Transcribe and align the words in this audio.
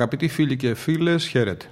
Αγαπητοί 0.00 0.28
φίλοι 0.28 0.56
και 0.56 0.74
φίλες, 0.74 1.26
χαίρετε. 1.26 1.66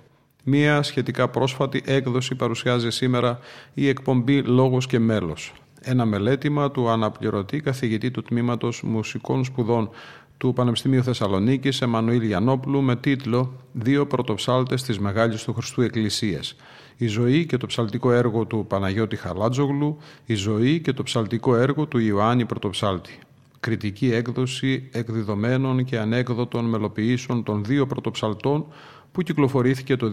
Μία 0.44 0.82
σχετικά 0.82 1.28
πρόσφατη 1.28 1.82
έκδοση 1.84 2.34
παρουσιάζει 2.34 2.90
σήμερα 2.90 3.38
η 3.74 3.88
εκπομπή 3.88 4.42
«Λόγος 4.42 4.86
και 4.86 4.98
μέλος». 4.98 5.52
Ένα 5.80 6.04
μελέτημα 6.04 6.70
του 6.70 6.88
αναπληρωτή 6.88 7.60
καθηγητή 7.60 8.10
του 8.10 8.22
Τμήματος 8.22 8.82
Μουσικών 8.82 9.44
Σπουδών 9.44 9.90
του 10.36 10.52
Πανεπιστημίου 10.52 11.02
Θεσσαλονίκης 11.02 11.80
Εμμανουήλ 11.80 12.22
Γιαννόπουλου 12.22 12.82
με 12.82 12.96
τίτλο 12.96 13.52
«Δύο 13.72 14.06
πρωτοψάλτες 14.06 14.82
της 14.82 14.98
Μεγάλης 14.98 15.44
του 15.44 15.54
Χριστού 15.54 15.82
Εκκλησίας. 15.82 16.56
Η 16.96 17.06
ζωή 17.06 17.46
και 17.46 17.56
το 17.56 17.66
ψαλτικό 17.66 18.12
έργο 18.12 18.44
του 18.44 18.64
Παναγιώτη 18.68 19.16
Χαλάτζογλου, 19.16 19.98
η 20.26 20.34
ζωή 20.34 20.80
και 20.80 20.92
το 20.92 21.02
ψαλτικό 21.02 21.56
έργο 21.56 21.86
του 21.86 21.98
Ιωάννη 21.98 22.44
Πρωτοψάλτη». 22.44 23.18
Κριτική 23.60 24.12
έκδοση 24.12 24.88
εκδεδομένων 24.92 25.84
και 25.84 25.98
ανέκδοτων 25.98 26.64
μελοποιήσεων 26.64 27.42
των 27.42 27.64
δύο 27.64 27.86
πρωτοψαλτών 27.86 28.66
που 29.12 29.22
κυκλοφορήθηκε 29.22 29.96
το 29.96 30.10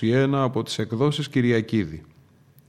2021 0.00 0.28
από 0.32 0.62
τις 0.62 0.78
εκδόσεις 0.78 1.28
Κυριακίδη. 1.28 2.02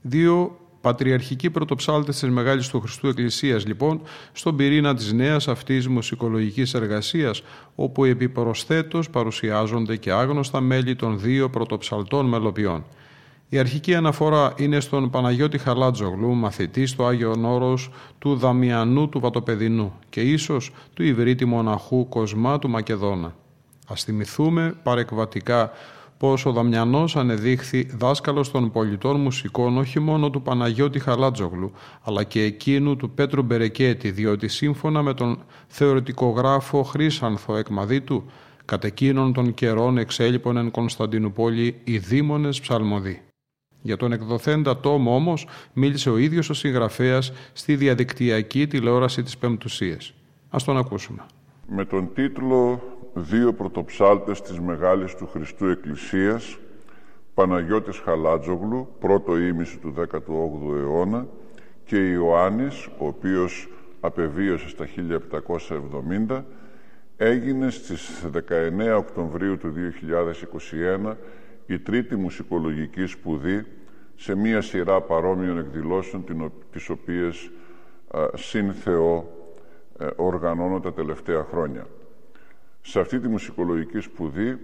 Δύο 0.02 0.58
πατριαρχικοί 0.80 1.50
πρωτοψάλτες 1.50 2.18
της 2.18 2.30
Μεγάλης 2.30 2.68
του 2.68 2.80
Χριστού 2.80 3.08
Εκκλησίας, 3.08 3.66
λοιπόν, 3.66 4.00
στον 4.32 4.56
πυρήνα 4.56 4.94
της 4.94 5.12
νέας 5.12 5.48
αυτής 5.48 5.88
μουσικολογικής 5.88 6.74
εργασίας, 6.74 7.42
όπου 7.74 8.04
επιπροσθέτως 8.04 9.10
παρουσιάζονται 9.10 9.96
και 9.96 10.12
άγνωστα 10.12 10.60
μέλη 10.60 10.96
των 10.96 11.20
δύο 11.20 11.50
πρωτοψαλτών 11.50 12.26
μελοποιών. 12.26 12.84
Η 13.50 13.58
αρχική 13.58 13.94
αναφορά 13.94 14.54
είναι 14.56 14.80
στον 14.80 15.10
Παναγιώτη 15.10 15.58
Χαλάτζογλου, 15.58 16.34
μαθητή 16.34 16.86
στο 16.86 17.06
Άγιο 17.06 17.34
Όρος 17.42 17.90
του 18.18 18.36
Δαμιανού 18.36 19.08
του 19.08 19.20
Βατοπεδινού 19.20 19.92
και 20.08 20.20
ίσως 20.20 20.70
του 20.94 21.02
Ιβρίτη 21.02 21.44
Μοναχού 21.44 22.08
Κοσμά 22.08 22.58
του 22.58 22.68
Μακεδόνα. 22.68 23.34
Ας 23.86 24.04
θυμηθούμε 24.04 24.74
παρεκβατικά 24.82 25.70
πως 26.18 26.46
ο 26.46 26.52
Δαμιανός 26.52 27.16
ανεδείχθη 27.16 27.88
δάσκαλος 27.96 28.50
των 28.50 28.70
πολιτών 28.70 29.20
μουσικών 29.20 29.78
όχι 29.78 30.00
μόνο 30.00 30.30
του 30.30 30.42
Παναγιώτη 30.42 30.98
Χαλάτζογλου, 30.98 31.72
αλλά 32.02 32.24
και 32.24 32.42
εκείνου 32.42 32.96
του 32.96 33.10
Πέτρου 33.10 33.42
Μπερεκέτη, 33.42 34.10
διότι 34.10 34.48
σύμφωνα 34.48 35.02
με 35.02 35.14
τον 35.14 35.38
θεωρητικογράφο 35.66 36.82
Χρύσανθο 36.82 37.56
Εκμαδίτου, 37.56 38.24
κατ' 38.64 38.84
εκείνων 38.84 39.32
των 39.32 39.54
καιρών 39.54 39.98
εξέλιπων 39.98 40.56
εν 40.56 40.70
Κωνσταντινούπολη 40.70 41.80
οι 41.84 41.98
δήμονες 41.98 42.60
ψαλμοδοί. 42.60 43.22
Για 43.82 43.96
τον 43.96 44.12
εκδοθέντα 44.12 44.80
τόμο 44.80 45.14
όμως 45.14 45.46
μίλησε 45.72 46.10
ο 46.10 46.16
ίδιος 46.16 46.50
ο 46.50 46.54
συγγραφέας 46.54 47.32
στη 47.52 47.76
διαδικτυακή 47.76 48.66
τηλεόραση 48.66 49.22
της 49.22 49.38
Πεμπτουσίας. 49.38 50.14
Ας 50.50 50.64
τον 50.64 50.76
ακούσουμε. 50.76 51.26
Με 51.68 51.84
τον 51.84 52.12
τίτλο 52.14 52.82
δύο 53.14 53.52
πρωτοψάλτες 53.52 54.42
της 54.42 54.60
Μεγάλης 54.60 55.14
του 55.14 55.26
Χριστού 55.26 55.66
Εκκλησίας, 55.66 56.58
Παναγιώτης 57.34 57.98
Χαλάτζογλου, 57.98 58.88
πρώτο 59.00 59.38
ήμιση 59.38 59.78
του 59.78 59.94
18ου 59.96 60.76
αιώνα, 60.76 61.26
και 61.84 61.96
Ιωάννης, 61.96 62.86
ο 62.86 63.06
οποίος 63.06 63.68
απεβίωσε 64.00 64.68
στα 64.68 64.86
1770, 64.86 66.44
έγινε 67.16 67.70
στις 67.70 68.24
19 68.32 68.96
Οκτωβρίου 68.96 69.58
του 69.58 69.72
2021 69.72 71.16
η 71.68 71.78
τρίτη 71.78 72.16
μουσικολογική 72.16 73.06
σπουδή 73.06 73.66
σε 74.16 74.34
μία 74.34 74.60
σειρά 74.60 75.00
παρόμοιων 75.00 75.58
εκδηλώσεων 75.58 76.24
τις 76.72 76.88
οποίες 76.88 77.50
συν 78.34 78.72
Θεό 78.72 79.38
ε, 79.98 80.06
οργανώνω 80.16 80.80
τα 80.80 80.92
τελευταία 80.92 81.44
χρόνια. 81.44 81.86
Σε 82.80 83.00
αυτή 83.00 83.20
τη 83.20 83.28
μουσικολογική 83.28 84.00
σπουδή 84.00 84.58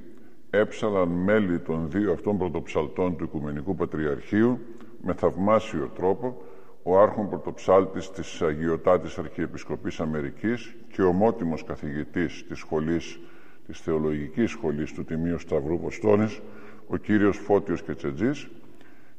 έψαλαν 0.50 1.08
μέλη 1.08 1.58
των 1.58 1.90
δύο 1.90 2.12
αυτών 2.12 2.38
πρωτοψαλτών 2.38 3.16
του 3.16 3.24
Οικουμενικού 3.24 3.74
Πατριαρχείου 3.74 4.58
με 5.02 5.12
θαυμάσιο 5.12 5.90
τρόπο 5.94 6.42
ο 6.82 6.98
άρχον 6.98 7.28
πρωτοψάλτης 7.28 8.10
της 8.10 8.42
Αγιωτάτης 8.42 9.18
Αρχιεπισκοπής 9.18 10.00
Αμερικής 10.00 10.74
και 10.92 11.02
ομότιμος 11.02 11.64
καθηγητής 11.64 12.46
της 12.48 12.58
σχολής, 12.58 13.18
της 13.66 13.80
Θεολογικής 13.80 14.50
Σχολής 14.50 14.92
του 14.92 15.04
Τιμίου 15.04 15.38
Σταυρού 15.38 15.78
Βοστόνης, 15.78 16.40
ο 16.86 16.96
κύριος 16.96 17.36
Φώτιος 17.36 17.82
Κετσετζής 17.82 18.48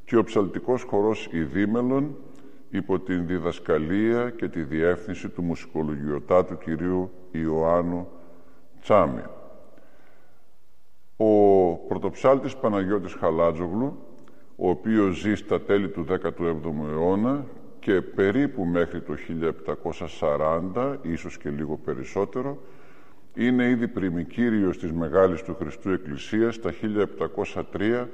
και 0.04 0.16
ο 0.16 0.24
ψαλτικός 0.24 0.82
χορός 0.82 1.28
Ιδίμελων 1.32 2.16
υπό 2.70 2.98
την 2.98 3.26
διδασκαλία 3.26 4.30
και 4.30 4.48
τη 4.48 4.62
διεύθυνση 4.62 5.28
του 5.28 5.42
μουσικολογιωτάτου 5.42 6.58
κυρίου 6.58 7.10
Ιωάννου 7.30 8.08
Τσάμι. 8.80 9.22
Ο 11.16 11.72
πρωτοψάλτης 11.88 12.56
Παναγιώτης 12.56 13.12
Χαλάτζογλου, 13.12 13.98
ο 14.56 14.68
οποίος 14.68 15.16
ζει 15.16 15.34
στα 15.34 15.60
τέλη 15.60 15.88
του 15.88 16.06
17ου 16.08 16.90
αιώνα 16.90 17.44
και 17.80 18.02
περίπου 18.02 18.64
μέχρι 18.64 19.00
το 19.00 19.14
1740, 20.74 20.96
ίσως 21.02 21.38
και 21.38 21.50
λίγο 21.50 21.76
περισσότερο, 21.84 22.58
είναι 23.36 23.64
ήδη 23.64 23.88
πριμικύριος 23.88 24.78
της 24.78 24.92
Μεγάλης 24.92 25.42
του 25.42 25.54
Χριστού 25.54 25.90
Εκκλησίας 25.90 26.60
τα 26.60 26.72
1703 27.72 28.06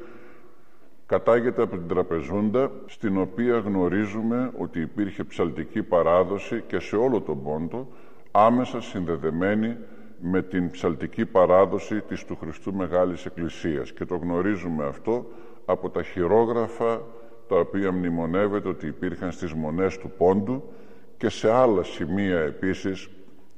κατάγεται 1.07 1.63
από 1.63 1.77
την 1.77 1.89
Τραπεζούντα, 1.89 2.71
στην 2.87 3.19
οποία 3.19 3.59
γνωρίζουμε 3.59 4.51
ότι 4.57 4.81
υπήρχε 4.81 5.25
ψαλτική 5.25 5.83
παράδοση 5.83 6.63
και 6.67 6.79
σε 6.81 6.97
όλο 6.97 7.21
τον 7.21 7.43
πόντο, 7.43 7.89
άμεσα 8.31 8.81
συνδεδεμένη 8.81 9.77
με 10.21 10.43
την 10.43 10.71
ψαλτική 10.71 11.27
παράδοση 11.27 12.01
της 12.01 12.25
του 12.25 12.37
Χριστού 12.37 12.75
Μεγάλης 12.75 13.27
Εκκλησίας 13.27 13.93
και 13.93 14.05
το 14.05 14.17
γνωρίζουμε 14.17 14.85
αυτό 14.85 15.27
από 15.65 15.91
τα 15.91 16.03
χειρόγραφα 16.03 17.03
τα 17.49 17.57
οποία 17.57 17.93
μνημονεύεται 17.93 18.69
ότι 18.69 18.87
υπήρχαν 18.87 19.33
στις 19.33 19.53
μονές 19.53 19.99
του 19.99 20.13
Πόντου 20.17 20.73
και 21.17 21.29
σε 21.29 21.53
άλλα 21.53 21.83
σημεία 21.83 22.39
επίσης 22.39 23.09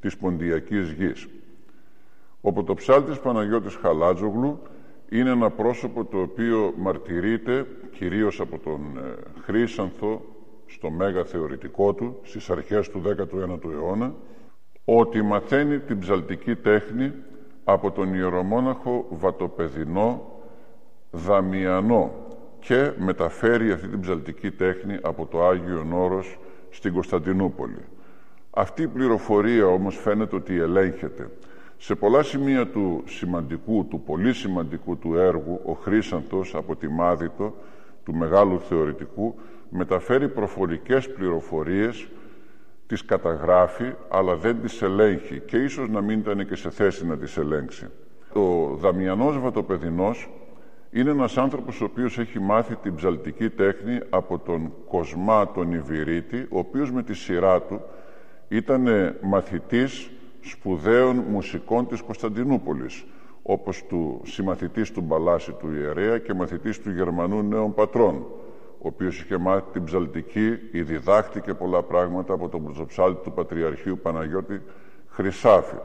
της 0.01 0.17
Ποντιακής 0.17 0.91
Γης. 0.91 1.29
Ο 2.47 2.53
πρωτοψάλτης 2.53 3.19
Παναγιώτης 3.19 3.75
Χαλάτζογλου 3.75 4.63
είναι 5.09 5.31
ένα 5.31 5.51
πρόσωπο 5.51 6.05
το 6.05 6.21
οποίο 6.21 6.73
μαρτυρείται 6.77 7.67
κυρίως 7.93 8.41
από 8.41 8.59
τον 8.59 8.81
ε, 8.97 9.41
Χρύσανθο 9.43 10.21
στο 10.67 10.91
μέγα 10.91 11.25
θεωρητικό 11.25 11.93
του 11.93 12.19
στις 12.23 12.51
αρχές 12.51 12.91
του 12.91 13.03
19ου 13.05 13.71
αιώνα 13.73 14.15
ότι 14.85 15.23
μαθαίνει 15.23 15.79
την 15.79 15.99
ψαλτική 15.99 16.55
τέχνη 16.57 17.13
από 17.65 17.91
τον 17.91 18.15
ιερομόναχο 18.15 19.07
Βατοπεδινό 19.11 20.23
Δαμιανό 21.11 22.13
και 22.61 22.93
μεταφέρει 22.99 23.73
αυτή 23.73 23.89
την 23.89 24.01
ψαλτική 24.01 24.51
τέχνη 24.51 24.99
από 25.03 25.27
το 25.27 25.47
Άγιο 25.47 25.87
Όρος 25.93 26.39
στην 26.71 26.93
Κωνσταντινούπολη. 26.93 27.85
Αυτή 28.51 28.83
η 28.83 28.89
πληροφορία 28.89 29.67
όμως 29.67 29.97
φαίνεται 29.97 30.37
ότι 30.37 30.59
ελέγχεται. 30.59 31.31
Σε 31.87 31.95
πολλά 31.95 32.23
σημεία 32.23 32.69
του 32.69 33.03
σημαντικού, 33.07 33.87
του 33.91 34.01
πολύ 34.01 34.33
σημαντικού 34.33 34.99
του 34.99 35.17
έργου, 35.17 35.61
ο 35.65 35.73
Χρύσανθος 35.73 36.55
από 36.55 36.77
τη 36.77 36.89
Μάδητο, 36.89 37.55
του 38.05 38.15
μεγάλου 38.15 38.61
θεωρητικού, 38.61 39.35
μεταφέρει 39.69 40.29
προφορικές 40.29 41.13
πληροφορίες 41.13 42.09
τις 42.87 43.05
καταγράφει 43.05 43.93
αλλά 44.09 44.37
δεν 44.37 44.61
τις 44.61 44.83
ελέγχει 44.83 45.41
και 45.41 45.57
ίσως 45.57 45.89
να 45.89 46.01
μην 46.01 46.19
ήταν 46.19 46.49
και 46.49 46.55
σε 46.55 46.71
θέση 46.71 47.07
να 47.07 47.17
τις 47.17 47.37
ελέγξει. 47.37 47.87
Ο 48.33 48.75
Δαμιανός 48.75 49.39
Βατοπεδινός 49.39 50.31
είναι 50.91 51.11
ένας 51.11 51.39
άνθρωπος 51.39 51.81
ο 51.81 51.85
οποίος 51.85 52.19
έχει 52.19 52.41
μάθει 52.41 52.77
την 52.77 52.95
ψαλτική 52.95 53.49
τέχνη 53.49 54.01
από 54.11 54.39
τον 54.39 54.73
Κοσμά 54.89 55.51
τον 55.51 55.73
Ιβυρίτη, 55.73 56.47
ο 56.51 56.59
οποίος 56.59 56.93
με 56.93 57.03
τη 57.03 57.15
σειρά 57.15 57.63
του 57.63 57.81
ήταν 58.49 59.15
μαθητής 59.23 60.09
σπουδαίων 60.45 61.17
μουσικών 61.17 61.87
της 61.87 62.01
Κωνσταντινούπολης, 62.01 63.05
όπως 63.43 63.85
του 63.87 64.21
συμμαθητής 64.25 64.93
του 64.93 65.01
Μπαλάση 65.01 65.53
του 65.53 65.73
ιερέα 65.75 66.19
και 66.19 66.35
μαθητής 66.35 66.81
του 66.81 66.91
Γερμανού 66.91 67.43
νέων 67.43 67.75
πατρών, 67.75 68.15
ο 68.79 68.87
οποίος 68.87 69.21
είχε 69.21 69.39
μάθει 69.39 69.65
την 69.73 69.85
ψαλτική, 69.85 70.59
ή 70.73 70.83
διδάχτηκε 70.83 71.55
πολλά 71.55 71.83
πράγματα 71.83 72.35
από 72.35 72.49
τον 72.49 72.65
πρωτοψάλτη 72.65 73.23
του 73.23 73.33
Πατριαρχείου 73.33 73.99
Παναγιώτη 74.03 74.63
Χρυσάφη. 75.09 75.77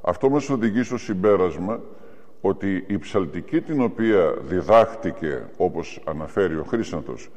Αυτό 0.00 0.30
μας 0.30 0.50
οδηγεί 0.50 0.82
στο 0.82 0.98
συμπέρασμα 0.98 1.80
ότι 2.40 2.84
η 2.86 2.98
ψαλτική 2.98 3.60
την 3.60 3.82
οποία 3.82 4.34
διδάχτηκε, 4.40 5.46
όπως 5.56 6.00
αναφέρει 6.04 6.54
ο 6.54 6.64
Χρήσαντος, 6.64 7.30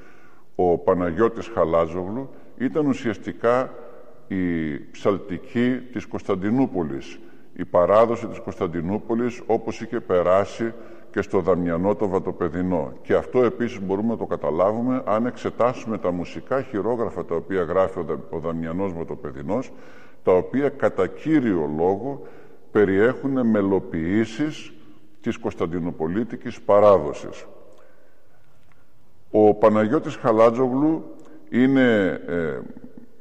ο 0.55 0.77
Παναγιώτης 0.77 1.47
Χαλάζογλου, 1.47 2.29
ήταν 2.57 2.85
ουσιαστικά 2.85 3.73
η 4.35 4.79
ψαλτική 4.91 5.79
της 5.93 6.05
Κωνσταντινούπολης, 6.05 7.19
η 7.53 7.65
παράδοση 7.65 8.27
της 8.27 8.39
Κωνσταντινούπολης 8.39 9.41
όπως 9.45 9.81
είχε 9.81 9.99
περάσει 9.99 10.73
και 11.11 11.21
στο 11.21 11.39
Δαμιανό 11.39 11.95
το 11.95 12.07
Βατοπεδινό. 12.07 12.93
Και 13.01 13.13
αυτό 13.13 13.43
επίσης 13.43 13.81
μπορούμε 13.81 14.07
να 14.07 14.17
το 14.17 14.25
καταλάβουμε 14.25 15.01
αν 15.05 15.25
εξετάσουμε 15.25 15.97
τα 15.97 16.11
μουσικά 16.11 16.61
χειρόγραφα 16.61 17.25
τα 17.25 17.35
οποία 17.35 17.63
γράφει 17.63 17.99
ο 18.29 18.39
Δαμιανός 18.39 18.93
Βατοπεδινός, 18.93 19.71
τα 20.23 20.31
οποία 20.31 20.69
κατά 20.69 21.07
κύριο 21.07 21.69
λόγο 21.77 22.27
περιέχουν 22.71 23.47
μελοποιήσεις 23.47 24.73
της 25.21 25.37
Κωνσταντινοπολίτικης 25.37 26.61
παράδοσης. 26.61 27.45
Ο 29.31 29.53
Παναγιώτης 29.53 30.15
Χαλάτζογλου 30.15 31.03
είναι 31.49 32.19
ε, 32.27 32.59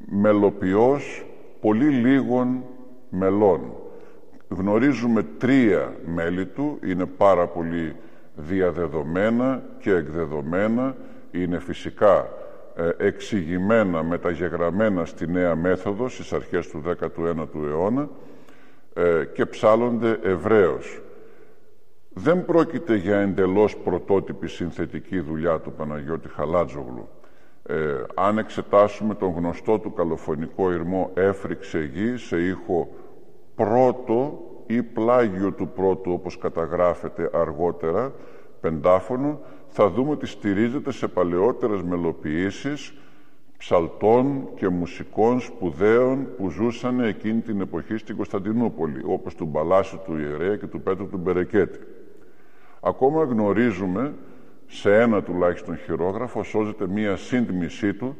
μελοποιός 0.06 1.25
πολύ 1.61 1.88
λίγων 1.88 2.64
μελών. 3.11 3.61
Γνωρίζουμε 4.49 5.23
τρία 5.23 5.93
μέλη 6.14 6.47
του, 6.47 6.79
είναι 6.85 7.06
πάρα 7.06 7.47
πολύ 7.47 7.97
διαδεδομένα 8.35 9.62
και 9.79 9.91
εκδεδομένα, 9.91 10.97
είναι 11.31 11.58
φυσικά 11.58 12.29
ε, 12.76 13.06
εξηγημένα, 13.06 14.02
μεταγεγραμμένα 14.02 15.05
στη 15.05 15.26
νέα 15.26 15.55
μέθοδο 15.55 16.08
στις 16.08 16.32
αρχές 16.32 16.69
του 16.69 16.82
19ου 16.87 17.64
αιώνα 17.69 18.08
ε, 18.94 19.25
και 19.25 19.46
ψάλλονται 19.46 20.19
ευρέως. 20.23 21.00
Δεν 22.12 22.44
πρόκειται 22.44 22.96
για 22.96 23.17
εντελώς 23.17 23.76
πρωτότυπη 23.76 24.49
συνθετική 24.49 25.20
δουλειά 25.20 25.58
του 25.58 25.73
Παναγιώτη 25.73 26.29
Χαλάτζογλου. 26.29 27.08
Ε, 27.70 28.05
αν 28.14 28.38
εξετάσουμε 28.38 29.14
τον 29.14 29.32
γνωστό 29.32 29.78
του 29.78 29.93
καλοφωνικό 29.93 30.72
ηρμό 30.72 31.11
«Έφρυξε 31.14 31.90
γη» 31.94 32.17
σε 32.17 32.40
ήχο 32.40 32.88
πρώτο 33.55 34.38
ή 34.67 34.82
πλάγιο 34.82 35.52
του 35.52 35.69
πρώτου 35.69 36.12
όπως 36.12 36.38
καταγράφεται 36.38 37.31
αργότερα, 37.32 38.12
πεντάφωνο, 38.61 39.40
θα 39.69 39.90
δούμε 39.90 40.11
ότι 40.11 40.26
στηρίζεται 40.26 40.93
σε 40.93 41.08
παλαιότερες 41.08 41.82
μελοποιήσεις 41.82 42.94
ψαλτών 43.58 44.49
και 44.55 44.69
μουσικών 44.69 45.40
σπουδαίων 45.40 46.26
που 46.37 46.50
ζούσαν 46.50 47.00
εκείνη 47.00 47.40
την 47.40 47.61
εποχή 47.61 47.96
στην 47.96 48.17
Κωνσταντινούπολη, 48.17 49.02
όπως 49.06 49.34
του 49.34 49.44
Μπαλάσου 49.44 50.00
του 50.05 50.19
Ιερέα 50.19 50.56
και 50.56 50.67
του 50.67 50.81
Πέτρου 50.81 51.08
του 51.08 51.19
Μπερεκέτη. 51.19 51.78
Ακόμα 52.81 53.25
γνωρίζουμε 53.25 54.14
σε 54.72 55.00
ένα 55.00 55.22
τουλάχιστον 55.22 55.76
χειρόγραφο 55.76 56.43
σώζεται 56.43 56.87
μία 56.88 57.17
σύντμησή 57.17 57.94
του, 57.94 58.17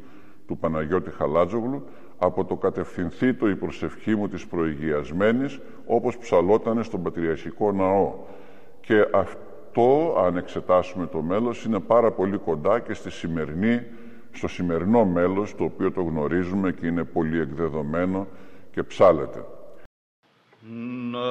του 0.47 0.57
Παναγιώτη 0.57 1.11
Χαλάτζογλου, 1.11 1.83
από 2.17 2.45
το 2.45 2.55
κατευθυνθήτο 2.55 3.49
η 3.49 3.55
προσευχή 3.55 4.15
μου 4.15 4.27
της 4.27 4.47
προηγιασμένης, 4.47 5.59
όπως 5.85 6.17
ψαλότανε 6.17 6.83
στον 6.83 7.03
Πατριαρχικό 7.03 7.71
Ναό. 7.71 8.13
Και 8.81 9.07
αυτό, 9.13 10.15
αν 10.25 10.37
εξετάσουμε 10.37 11.07
το 11.07 11.21
μέλος, 11.21 11.65
είναι 11.65 11.79
πάρα 11.79 12.11
πολύ 12.11 12.37
κοντά 12.37 12.79
και 12.79 12.93
στη 12.93 13.11
σημερινή, 13.11 13.85
στο 14.31 14.47
σημερινό 14.47 15.05
μέλος, 15.05 15.55
το 15.55 15.63
οποίο 15.63 15.91
το 15.91 16.01
γνωρίζουμε 16.01 16.71
και 16.71 16.87
είναι 16.87 17.03
πολύ 17.03 17.39
εκδεδομένο 17.39 18.27
και 18.71 18.83
ψάλεται. 18.83 19.45
Ναι. 21.11 21.21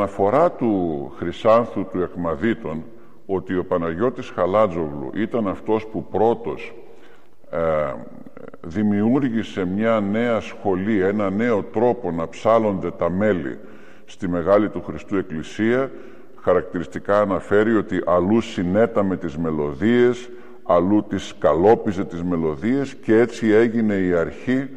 Αναφορά 0.00 0.50
του 0.50 1.12
Χρυσάνθου 1.16 1.86
του 1.92 2.00
Εκμαδίτων 2.02 2.84
ότι 3.26 3.56
ο 3.56 3.64
Παναγιώτης 3.64 4.28
Χαλάτζογλου 4.28 5.10
ήταν 5.14 5.48
αυτός 5.48 5.86
που 5.86 6.04
πρώτος 6.04 6.74
ε, 7.50 7.58
δημιούργησε 8.60 9.64
μια 9.64 10.00
νέα 10.00 10.40
σχολή, 10.40 11.00
ένα 11.00 11.30
νέο 11.30 11.62
τρόπο 11.62 12.10
να 12.10 12.28
ψάλλονται 12.28 12.90
τα 12.90 13.10
μέλη 13.10 13.58
στη 14.04 14.28
Μεγάλη 14.28 14.68
του 14.68 14.82
Χριστού 14.82 15.16
Εκκλησία. 15.16 15.90
Χαρακτηριστικά 16.42 17.20
αναφέρει 17.20 17.76
ότι 17.76 18.02
αλλού 18.06 18.40
συνέτα 18.40 19.02
με 19.02 19.16
τις 19.16 19.36
μελωδίες, 19.36 20.30
αλλού 20.62 21.04
τις 21.08 21.34
καλόπιζε 21.38 22.04
τις 22.04 22.22
μελωδίες 22.22 22.94
και 22.94 23.18
έτσι 23.18 23.50
έγινε 23.50 23.94
η 23.94 24.14
αρχή 24.14 24.68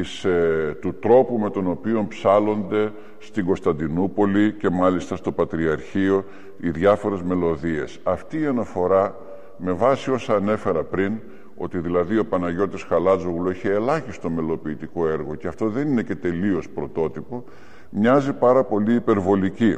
της, 0.00 0.24
ε, 0.24 0.76
του 0.80 0.94
τρόπου 0.94 1.38
με 1.38 1.50
τον 1.50 1.66
οποίο 1.66 2.06
ψάλλονται 2.08 2.92
στην 3.18 3.44
Κωνσταντινούπολη 3.44 4.52
και 4.52 4.70
μάλιστα 4.70 5.16
στο 5.16 5.32
Πατριαρχείο 5.32 6.24
οι 6.60 6.70
διάφορες 6.70 7.22
μελωδίες. 7.22 8.00
Αυτή 8.02 8.40
η 8.40 8.46
αναφορά 8.46 9.16
με 9.56 9.72
βάση 9.72 10.10
όσα 10.10 10.34
ανέφερα 10.34 10.82
πριν 10.82 11.12
ότι 11.56 11.78
δηλαδή 11.78 12.18
ο 12.18 12.24
Παναγιώτης 12.24 12.82
Χαλάτζογλου 12.82 13.48
έχει 13.48 13.68
ελάχιστο 13.68 14.30
μελοποιητικό 14.30 15.08
έργο 15.08 15.34
και 15.34 15.48
αυτό 15.48 15.68
δεν 15.68 15.88
είναι 15.88 16.02
και 16.02 16.14
τελείως 16.14 16.68
πρωτότυπο, 16.68 17.44
μοιάζει 17.90 18.32
πάρα 18.32 18.64
πολύ 18.64 18.94
υπερβολική. 18.94 19.76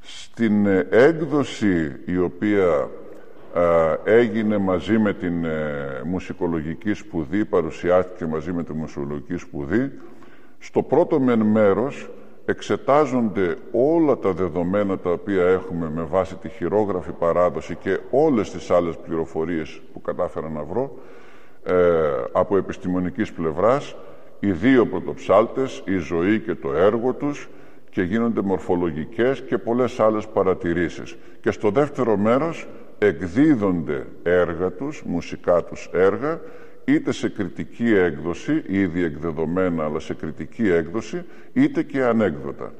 Στην 0.00 0.66
ε, 0.66 0.86
έκδοση 0.90 1.96
η 2.04 2.18
οποία 2.18 2.90
έγινε 4.04 4.58
μαζί 4.58 4.98
με 4.98 5.12
την 5.12 5.44
ε, 5.44 6.02
μουσικολογική 6.04 6.92
σπουδή, 6.92 7.44
παρουσιάστηκε 7.44 8.26
μαζί 8.26 8.52
με 8.52 8.62
τη 8.62 8.72
μουσικολογική 8.72 9.36
σπουδή. 9.36 9.92
Στο 10.58 10.82
πρώτο 10.82 11.20
μεν 11.20 11.40
μέρος 11.40 12.10
εξετάζονται 12.44 13.56
όλα 13.72 14.18
τα 14.18 14.32
δεδομένα 14.32 14.98
τα 14.98 15.10
οποία 15.10 15.44
έχουμε 15.44 15.90
με 15.94 16.02
βάση 16.02 16.36
τη 16.36 16.48
χειρόγραφη 16.48 17.10
παράδοση 17.10 17.74
και 17.74 17.98
όλες 18.10 18.50
τις 18.50 18.70
άλλες 18.70 18.96
πληροφορίες 18.96 19.80
που 19.92 20.00
κατάφερα 20.00 20.48
να 20.48 20.62
βρω 20.62 20.98
ε, 21.64 21.74
από 22.32 22.56
επιστημονικής 22.56 23.32
πλευράς 23.32 23.96
οι 24.40 24.50
δύο 24.52 24.86
πρωτοψάλτες, 24.86 25.82
η 25.84 25.96
ζωή 25.96 26.40
και 26.40 26.54
το 26.54 26.72
έργο 26.72 27.12
τους 27.12 27.48
και 27.90 28.02
γίνονται 28.02 28.40
μορφολογικές 28.40 29.40
και 29.40 29.58
πολλές 29.58 30.00
άλλες 30.00 30.26
παρατηρήσεις. 30.26 31.16
Και 31.40 31.50
στο 31.50 31.70
δεύτερο 31.70 32.16
μέρος 32.16 32.66
εκδίδονται 33.04 34.06
έργα 34.22 34.70
τους, 34.70 35.02
μουσικά 35.06 35.64
τους 35.64 35.88
έργα, 35.92 36.40
είτε 36.84 37.12
σε 37.12 37.28
κριτική 37.28 37.94
έκδοση, 37.94 38.62
ήδη 38.66 39.02
εκδεδομένα 39.02 39.84
αλλά 39.84 40.00
σε 40.00 40.14
κριτική 40.14 40.70
έκδοση, 40.70 41.24
είτε 41.52 41.82
και 41.82 42.04
ανέκδοτα. 42.04 42.72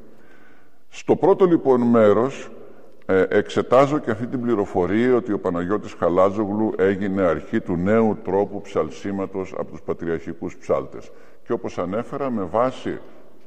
Στο 0.88 1.16
πρώτο 1.16 1.44
λοιπόν 1.44 1.80
μέρος 1.80 2.50
ε, 3.06 3.24
εξετάζω 3.28 3.98
και 3.98 4.10
αυτή 4.10 4.26
την 4.26 4.40
πληροφορία 4.40 5.14
ότι 5.14 5.32
ο 5.32 5.38
Παναγιώτης 5.38 5.92
Χαλάζογλου 5.92 6.74
έγινε 6.78 7.22
αρχή 7.22 7.60
του 7.60 7.76
νέου 7.76 8.18
τρόπου 8.24 8.60
ψαλσίματος 8.60 9.54
από 9.58 9.70
τους 9.70 9.80
πατριαρχικούς 9.80 10.56
ψάλτες. 10.56 11.10
Και 11.46 11.52
όπως 11.52 11.78
ανέφερα 11.78 12.30
με 12.30 12.42
βάση 12.42 12.98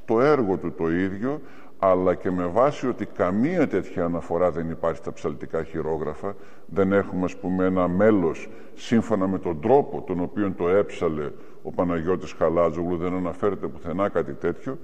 το 0.06 0.22
έργο 0.22 0.58
του 0.58 0.74
το 0.78 0.92
ίδιο 0.92 1.42
αλλά 1.80 2.16
και 2.16 2.32
με 2.32 2.46
βάση 2.46 2.88
ότι 2.88 3.06
καμία 3.06 3.68
τέτοια 3.68 4.06
αναφορά 4.06 4.52
δεν 4.52 4.70
υπάρχει 4.70 4.98
στα 4.98 5.14
ψαλτικά 5.14 5.64
χειρόγραφα, 5.64 6.36
δεν 6.66 6.92
έχουμε 6.92 7.24
ας 7.24 7.36
πούμε 7.36 7.66
ένα 7.66 7.88
μέλος 7.88 8.50
σύμφωνα 8.76 9.28
με 9.28 9.40
τον 9.40 9.62
τρόπο 9.62 10.04
τον 10.08 10.20
οποίο 10.20 10.54
το 10.58 10.70
έψαλε 10.70 11.32
ο 11.64 11.72
Παναγιώτης 11.72 12.32
Χαλάζογλου, 12.32 12.98
δεν 12.98 13.14
αναφέρεται 13.14 13.68
πουθενά 13.68 14.10
κάτι 14.10 14.34
τέτοιο, 14.34 14.78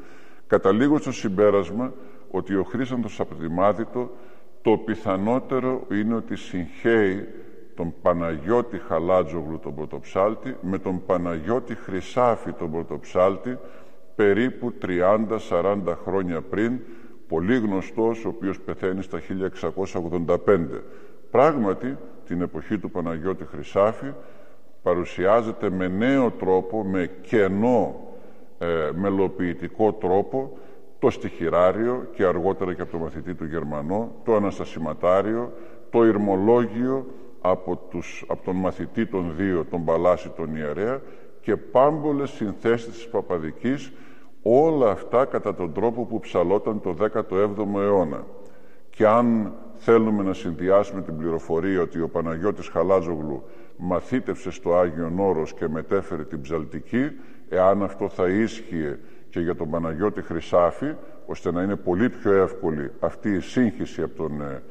καταλήγω 0.47 0.97
στο 0.97 1.11
συμπέρασμα 1.11 1.93
ότι 2.31 2.55
ο 2.55 2.63
Χρήσαντος 2.63 3.19
Απτημάδητο 3.19 4.09
το 4.61 4.77
πιθανότερο 4.77 5.85
είναι 5.91 6.15
ότι 6.15 6.35
συγχαίει 6.35 7.27
τον 7.75 7.93
Παναγιώτη 8.01 8.77
Χαλάτζογλου 8.87 9.59
τον 9.59 9.75
πρωτοψάλτη 9.75 10.55
με 10.61 10.77
τον 10.77 11.05
Παναγιώτη 11.05 11.75
Χρυσάφη 11.75 12.51
τον 12.51 12.71
πρωτοψάλτη 12.71 13.57
περίπου 14.15 14.73
30-40 15.49 15.95
χρόνια 16.03 16.41
πριν, 16.41 16.79
πολύ 17.27 17.57
γνωστός, 17.57 18.25
ο 18.25 18.27
οποίος 18.27 18.59
πεθαίνει 18.59 19.01
στα 19.01 19.19
1685. 19.19 20.81
Πράγματι, 21.31 21.97
την 22.25 22.41
εποχή 22.41 22.77
του 22.77 22.91
Παναγιώτη 22.91 23.45
Χρυσάφη, 23.45 24.13
παρουσιάζεται 24.81 25.69
με 25.69 25.87
νέο 25.87 26.31
τρόπο, 26.31 26.83
με 26.83 27.09
κενό 27.21 27.95
ε, 28.59 28.89
μελοποιητικό 28.95 29.93
τρόπο, 29.93 30.57
το 30.99 31.09
στοιχειράριο 31.09 32.07
και 32.11 32.23
αργότερα 32.23 32.73
και 32.73 32.81
από 32.81 32.91
το 32.91 32.97
μαθητή 32.97 33.33
του 33.35 33.45
Γερμανό, 33.45 34.11
το 34.23 34.35
αναστασιματάριο, 34.35 35.51
το 35.89 36.05
ηρμολόγιο 36.05 37.05
από, 37.41 37.75
τους, 37.75 38.25
από 38.27 38.43
τον 38.43 38.55
μαθητή 38.55 39.05
των 39.05 39.33
δύο, 39.37 39.65
τον 39.65 39.85
Παλάση 39.85 40.29
τον 40.29 40.55
Ιερέα 40.55 41.01
και 41.43 41.57
πάμπολες 41.57 42.29
συνθέσεις 42.29 42.93
της 42.93 43.07
Παπαδικής 43.07 43.91
όλα 44.41 44.89
αυτά 44.89 45.25
κατά 45.25 45.55
τον 45.55 45.73
τρόπο 45.73 46.05
που 46.05 46.19
ψαλόταν 46.19 46.81
το 46.81 46.95
17ο 46.99 47.79
αιώνα. 47.79 48.25
Και 48.89 49.07
αν 49.07 49.53
θέλουμε 49.75 50.23
να 50.23 50.33
συνδυάσουμε 50.33 51.01
την 51.01 51.17
πληροφορία 51.17 51.81
ότι 51.81 52.01
ο 52.01 52.09
Παναγιώτης 52.09 52.67
Χαλάζογλου 52.67 53.43
μαθήτευσε 53.77 54.51
στο 54.51 54.75
Άγιο 54.75 55.13
Όρος 55.17 55.53
και 55.53 55.67
μετέφερε 55.67 56.23
την 56.23 56.41
ψαλτική, 56.41 57.11
εάν 57.49 57.83
αυτό 57.83 58.09
θα 58.09 58.27
ίσχυε 58.27 58.99
και 59.29 59.39
για 59.39 59.55
τον 59.55 59.69
Παναγιώτη 59.69 60.21
Χρυσάφη, 60.21 60.95
ώστε 61.25 61.51
να 61.51 61.61
είναι 61.61 61.75
πολύ 61.75 62.09
πιο 62.09 62.33
εύκολη 62.33 62.91
αυτή 62.99 63.29
η 63.29 63.39
σύγχυση 63.39 64.01
από 64.01 64.15
τον, 64.15 64.41
ε, 64.41 64.61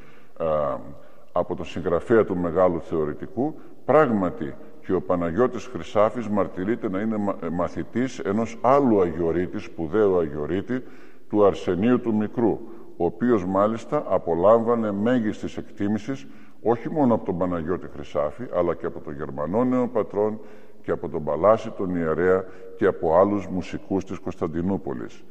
από 1.32 1.54
τον 1.56 1.66
συγγραφέα 1.66 2.24
του 2.24 2.36
Μεγάλου 2.36 2.80
Θεωρητικού, 2.80 3.54
πράγματι 3.84 4.54
και 4.84 4.92
ο 4.92 5.00
Παναγιώτης 5.00 5.66
Χρυσάφης 5.66 6.28
μαρτυρείται 6.28 6.88
να 6.88 7.00
είναι 7.00 7.36
ε, 7.42 7.48
μαθητής 7.48 8.18
ενός 8.18 8.58
άλλου 8.60 9.00
Αγιορείτη, 9.00 9.58
σπουδαίου 9.58 10.18
Αγιορείτη, 10.18 10.82
του 11.28 11.44
Αρσενίου 11.44 12.00
του 12.00 12.14
Μικρού, 12.14 12.58
ο 12.96 13.04
οποίος 13.04 13.44
μάλιστα 13.44 14.04
απολάμβανε 14.08 14.92
μέγιστης 14.92 15.56
εκτίμησης 15.56 16.26
όχι 16.62 16.90
μόνο 16.90 17.14
από 17.14 17.24
τον 17.24 17.38
Παναγιώτη 17.38 17.86
Χρυσάφη, 17.94 18.44
αλλά 18.54 18.74
και 18.74 18.86
από 18.86 19.00
τον 19.00 19.14
Γερμανό 19.14 19.64
νέο 19.64 19.88
πατρόν 19.88 20.40
και 20.82 20.90
από 20.90 21.08
τον 21.08 21.24
Παλάση 21.24 21.70
τον 21.70 21.96
Ιερέα 21.96 22.44
και 22.76 22.86
από 22.86 23.16
άλλους 23.18 23.46
μουσικούς 23.46 24.04
της 24.04 24.18
Κωνσταντινούπολης. 24.18 25.24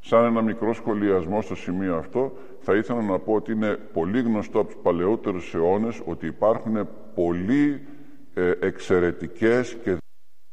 Σαν 0.00 0.24
ένα 0.24 0.42
μικρό 0.42 0.72
σχολιασμό 0.72 1.42
στο 1.42 1.54
σημείο 1.54 1.96
αυτό, 1.96 2.32
θα 2.60 2.74
ήθελα 2.74 3.02
να 3.02 3.18
πω 3.18 3.32
ότι 3.32 3.52
είναι 3.52 3.78
πολύ 3.92 4.20
γνωστό 4.20 4.58
από 4.58 4.68
τους 4.68 4.78
παλαιότερους 4.82 5.54
αιώνες 5.54 6.02
ότι 6.04 6.26
υπάρχουν 6.26 6.88
πολλοί 7.14 7.70
ε, 7.72 7.95
εξαιρετικές 8.60 9.76
και 9.82 9.96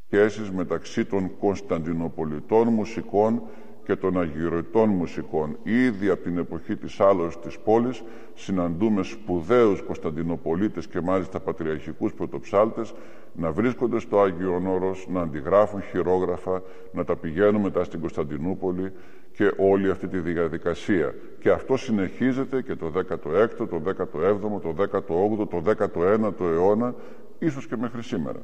σχέσεις 0.05 0.51
μεταξύ 0.51 1.05
των 1.05 1.37
Κωνσταντινοπολιτών 1.39 2.67
μουσικών 2.67 3.41
και 3.85 3.95
των 3.95 4.19
Αγιορετών 4.19 4.89
μουσικών. 4.89 5.57
Ήδη 5.63 6.09
από 6.09 6.23
την 6.23 6.37
εποχή 6.37 6.75
της 6.75 6.99
άλωσης 6.99 7.39
της 7.39 7.59
πόλης 7.59 8.03
συναντούμε 8.33 9.03
σπουδαίους 9.03 9.81
Κωνσταντινοπολίτες 9.81 10.87
και 10.87 11.01
μάλιστα 11.01 11.39
πατριαρχικούς 11.39 12.13
πρωτοψάλτες 12.13 12.93
να 13.33 13.51
βρίσκονται 13.51 13.99
στο 13.99 14.19
Άγιο 14.21 14.61
Όρος, 14.67 15.07
να 15.09 15.21
αντιγράφουν 15.21 15.81
χειρόγραφα, 15.81 16.61
να 16.91 17.03
τα 17.03 17.15
πηγαίνουν 17.15 17.61
μετά 17.61 17.83
στην 17.83 17.99
Κωνσταντινούπολη 17.99 18.91
και 19.31 19.51
όλη 19.57 19.89
αυτή 19.89 20.07
τη 20.07 20.19
διαδικασία. 20.19 21.15
Και 21.39 21.49
αυτό 21.49 21.77
συνεχίζεται 21.77 22.61
και 22.61 22.75
το 22.75 22.91
16ο, 22.95 23.67
το 23.69 23.81
17ο, 23.85 24.61
το 24.61 24.75
18ο, 24.77 25.47
το 25.49 25.63
19ο 25.65 26.41
αιώνα 26.41 26.95
ίσως 27.45 27.67
και 27.67 27.77
μέχρι 27.77 28.03
σήμερα. 28.03 28.39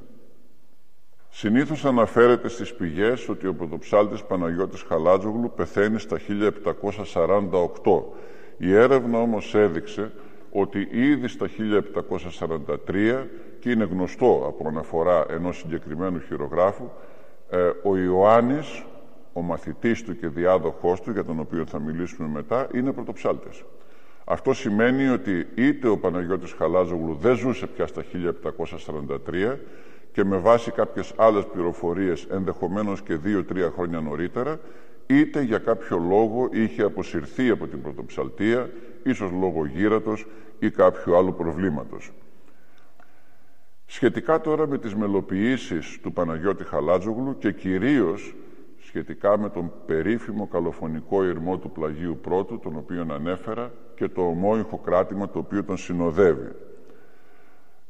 Συνήθως 1.30 1.86
αναφέρεται 1.86 2.48
στις 2.48 2.74
πηγές 2.74 3.30
ότι 3.30 3.48
ο 3.48 3.54
πρωτοψάλτης 3.54 4.24
Παναγιώτης 4.24 4.82
Χαλάτζογλου 4.82 5.52
πεθαίνει 5.56 6.00
στα 6.00 6.20
1748. 6.20 8.04
Η 8.58 8.74
έρευνα 8.74 9.20
όμως 9.20 9.56
έδειξε 9.56 10.12
ότι 10.52 10.88
ήδη 10.92 11.28
στα 11.28 11.48
1743 12.88 13.26
και 13.60 13.72
είναι 13.72 13.84
γνωστό 13.84 14.44
από 14.48 14.68
αναφορά 14.68 15.26
ενός 15.30 15.58
συγκεκριμένου 15.58 16.20
χειρογράφου 16.20 16.90
ε, 17.50 17.72
ο 17.84 17.98
Ιωάννης, 17.98 18.84
ο 19.34 19.42
μαθητής 19.42 20.04
του 20.04 20.18
και 20.18 20.28
διάδοχός 20.28 21.02
του 21.02 21.12
για 21.12 21.26
τον 21.26 21.40
οποίο 21.40 21.66
θα 21.66 21.80
μιλήσουμε 21.80 22.28
μετά 22.28 22.68
είναι 22.74 22.92
πρωτοψάλτης. 22.92 23.64
Αυτό 24.32 24.54
σημαίνει 24.54 25.08
ότι 25.08 25.48
είτε 25.56 25.88
ο 25.88 25.98
Παναγιώτης 25.98 26.52
Χαλάζογλου 26.52 27.18
δεν 27.22 27.36
ζούσε 27.36 27.68
πια 27.68 27.88
στα 27.88 28.04
1743 29.26 29.58
και 30.12 30.24
με 30.24 30.38
βάση 30.38 30.72
κάποιες 30.72 31.14
άλλες 31.16 31.46
πληροφορίες 31.46 32.28
ενδεχομένως 32.32 33.02
και 33.02 33.16
δύο-τρία 33.16 33.70
χρόνια 33.70 34.00
νωρίτερα 34.00 34.60
είτε 35.06 35.42
για 35.42 35.58
κάποιο 35.58 35.98
λόγο 35.98 36.50
είχε 36.52 36.82
αποσυρθεί 36.82 37.50
από 37.50 37.68
την 37.68 37.82
πρωτοψαλτία 37.82 38.70
ίσως 39.04 39.32
λόγω 39.32 39.66
γύρατος 39.66 40.28
ή 40.60 40.70
κάποιου 40.70 41.18
άλλου 41.18 41.34
προβλήματος. 41.36 42.12
Σχετικά 43.86 44.42
τώρα 44.42 44.68
με 44.68 44.78
τις 44.78 44.96
μελοποιήσεις 44.96 46.00
του 46.02 46.14
Παναγιώτη 46.14 46.64
Χαλάτζογλου 46.64 47.38
και 47.38 47.52
κυρίως 47.52 48.36
σχετικά 48.80 49.38
με 49.38 49.50
τον 49.50 49.72
περίφημο 49.86 50.48
καλοφωνικό 50.48 51.26
ηρμό 51.26 51.58
του 51.58 51.72
πλαγίου 51.72 52.20
πρώτου, 52.22 52.60
τον 52.60 52.78
οποίο 52.78 53.06
ανέφερα, 53.10 53.72
και 54.00 54.08
το 54.08 54.22
ομόηχο 54.22 54.78
κράτημα 54.78 55.30
το 55.30 55.40
οποίο 55.40 55.64
τον 55.64 55.78
συνοδεύει. 55.78 56.52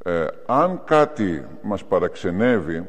Ε, 0.04 0.26
αν 0.46 0.82
κάτι 0.86 1.46
μας 1.62 1.86
παραξενεύει 1.86 2.86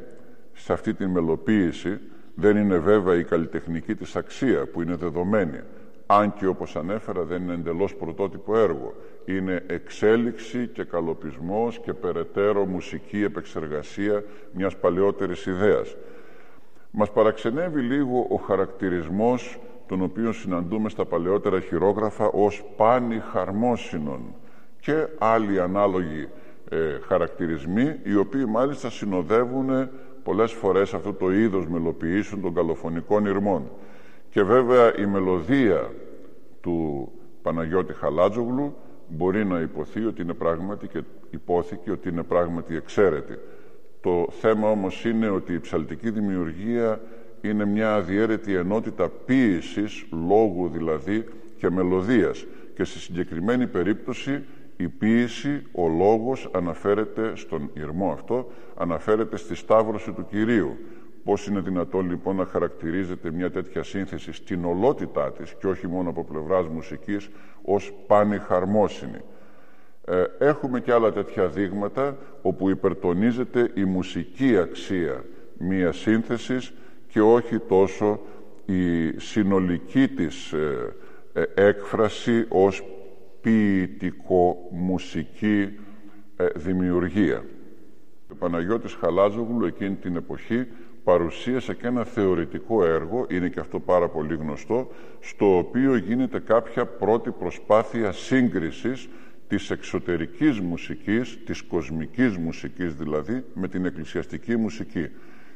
σε 0.53 0.73
αυτή 0.73 0.95
τη 0.95 1.07
μελοποίηση, 1.07 2.01
δεν 2.35 2.57
είναι 2.57 2.79
βέβαια 2.79 3.15
η 3.15 3.25
καλλιτεχνική 3.25 3.95
της 3.95 4.17
αξία 4.17 4.67
που 4.67 4.83
είναι 4.83 4.95
δεδομένη, 4.95 5.61
αν 6.07 6.33
και 6.33 6.47
όπως 6.47 6.77
ανέφερα 6.77 7.23
δεν 7.23 7.43
είναι 7.43 7.53
εντελώς 7.53 7.95
πρωτότυπο 7.95 8.59
έργο. 8.59 8.95
Είναι 9.25 9.63
εξέλιξη 9.67 10.67
και 10.67 10.85
καλοπισμός 10.85 11.79
και 11.79 11.93
περαιτέρω 11.93 12.65
μουσική 12.65 13.23
επεξεργασία 13.23 14.25
μιας 14.53 14.77
παλαιότερης 14.77 15.47
ιδέας. 15.47 15.97
Μας 16.91 17.11
παραξενεύει 17.11 17.81
λίγο 17.81 18.27
ο 18.31 18.37
χαρακτηρισμός 18.37 19.59
τον 19.91 20.03
οποίο 20.03 20.33
συναντούμε 20.33 20.89
στα 20.89 21.05
παλαιότερα 21.05 21.61
χειρόγραφα 21.61 22.27
ως 22.27 22.65
πάνι 22.77 23.23
χαρμόσυνων 23.33 24.21
και 24.81 25.07
άλλοι 25.19 25.61
ανάλογοι 25.61 26.29
ε, 26.69 26.77
χαρακτηρισμοί 27.07 27.99
οι 28.03 28.15
οποίοι 28.15 28.45
μάλιστα 28.49 28.91
συνοδεύουν 28.91 29.89
πολλές 30.23 30.53
φορές 30.53 30.95
αυτό 30.95 31.13
το 31.13 31.33
είδος 31.33 31.67
μελοποιήσεων 31.67 32.41
των 32.41 32.55
καλοφωνικών 32.55 33.27
ηρμών. 33.27 33.71
Και 34.31 34.43
βέβαια 34.43 34.97
η 34.97 35.07
μελωδία 35.07 35.91
του 36.61 37.09
Παναγιώτη 37.43 37.93
Χαλάτζογλου 37.93 38.77
μπορεί 39.09 39.45
να 39.45 39.61
υποθεί 39.61 40.05
ότι 40.05 40.23
είναι 40.23 40.35
πράγματι 40.35 40.89
και 40.89 41.03
υπόθηκε 41.31 41.91
ότι 41.91 42.09
είναι 42.09 42.23
πράγματι 42.23 42.77
εξαίρετη. 42.77 43.39
Το 44.01 44.27
θέμα 44.31 44.71
όμως 44.71 45.05
είναι 45.05 45.29
ότι 45.29 45.53
η 45.53 45.61
ψαλτική 45.61 46.11
δημιουργία 46.11 47.01
είναι 47.41 47.65
μια 47.65 47.95
αδιέρετη 47.95 48.55
ενότητα 48.55 49.09
ποίησης, 49.09 50.07
λόγου 50.29 50.69
δηλαδή 50.69 51.25
και 51.57 51.71
μελωδίας 51.71 52.45
και 52.75 52.85
στη 52.85 52.99
συγκεκριμένη 52.99 53.67
περίπτωση 53.67 54.45
η 54.77 54.89
ποίηση, 54.89 55.63
ο 55.73 55.89
λόγος 55.89 56.51
αναφέρεται 56.53 57.33
στον 57.37 57.71
ηρμό 57.75 58.13
αυτό, 58.13 58.51
αναφέρεται 58.77 59.37
στη 59.37 59.55
σταύρωση 59.55 60.13
του 60.13 60.27
Κυρίου. 60.31 60.77
Πώς 61.25 61.47
είναι 61.47 61.61
δυνατόν 61.61 62.11
λοιπόν 62.11 62.37
να 62.37 62.45
χαρακτηρίζεται 62.45 63.31
μια 63.31 63.51
τέτοια 63.51 63.83
σύνθεση 63.83 64.33
στην 64.33 64.65
ολότητά 64.65 65.33
της 65.33 65.55
και 65.61 65.67
όχι 65.67 65.87
μόνο 65.87 66.09
από 66.09 66.25
πλευράς 66.25 66.67
μουσικής 66.69 67.29
ως 67.63 67.93
πανηχαρμόσυνη; 68.07 69.21
Ε, 70.05 70.25
έχουμε 70.39 70.81
και 70.81 70.93
άλλα 70.93 71.13
τέτοια 71.13 71.47
δείγματα 71.47 72.17
όπου 72.43 72.71
υπερτονίζεται 72.71 73.71
η 73.75 73.85
μουσική 73.85 74.59
αξία 74.59 75.25
μία 75.59 75.93
σύνθεσης 75.93 76.73
και 77.11 77.21
όχι 77.21 77.59
τόσο 77.59 78.21
η 78.67 79.19
συνολική 79.19 80.09
της 80.09 80.53
ε, 80.53 80.95
ε, 81.33 81.43
έκφραση 81.55 82.47
ως 82.49 82.85
ποιητικο-μουσική 83.41 85.69
δημιουργία. 86.55 87.45
Ο 88.33 88.35
Παναγιώτης 88.35 88.95
Χαλάζογλου 88.95 89.67
εκείνη 89.67 89.95
την 89.95 90.17
εποχή 90.17 90.67
παρουσίασε 91.05 91.75
και 91.75 91.87
ένα 91.87 92.05
θεωρητικό 92.05 92.85
έργο, 92.85 93.27
είναι 93.31 93.49
και 93.49 93.61
αυτό 93.61 93.81
πάρα 93.81 94.09
πολύ 94.09 94.37
γνωστό, 94.37 94.91
στο 95.21 95.59
οποίο 95.59 95.97
γίνεται 95.97 96.39
κάποια 96.39 96.87
πρώτη 96.87 97.31
προσπάθεια 97.31 98.13
σύγκρισης 98.13 99.09
της 99.49 99.71
εξωτερικής 99.71 100.61
μουσικής, 100.61 101.39
της 101.45 101.63
κοσμικής 101.63 102.37
μουσικής 102.37 102.95
δηλαδή, 102.95 103.45
με 103.55 103.69
την 103.69 103.85
εκκλησιαστική 103.85 104.57
μουσική. 104.57 105.09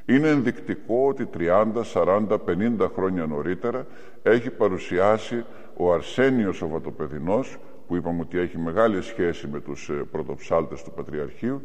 Είναι 0.07 0.29
ενδεικτικό 0.29 1.07
ότι 1.09 1.29
30, 1.39 1.65
40, 1.93 2.39
50 2.47 2.89
χρόνια 2.95 3.27
νωρίτερα 3.27 3.87
έχει 4.23 4.51
παρουσιάσει 4.51 5.45
ο 5.77 5.93
Αρσένιος 5.93 6.63
ο 6.63 6.69
Βατοπεδινός, 6.69 7.59
που 7.89 7.97
είπαμε 7.97 8.21
ότι 8.21 8.39
έχει 8.39 8.59
μεγάλη 8.59 9.03
σχέση 9.03 9.49
με 9.49 9.61
τους 9.61 9.89
ε, 9.89 9.93
πρωτοψάλτες 9.93 10.83
του 10.83 10.91
Πατριαρχείου, 10.91 11.63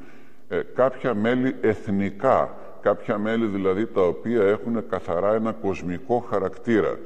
ε, 0.49 0.62
κάποια 0.75 1.13
μέλη 1.13 1.56
εθνικά, 1.62 2.58
κάποια 2.82 3.17
μέλη 3.17 3.45
δηλαδή 3.45 3.86
τα 3.86 4.02
οποία 4.02 4.43
έχουν 4.43 4.88
καθαρά 4.89 5.34
ένα 5.34 5.52
κοσμικό 5.52 6.25
χαρακτήρα. 6.30 6.97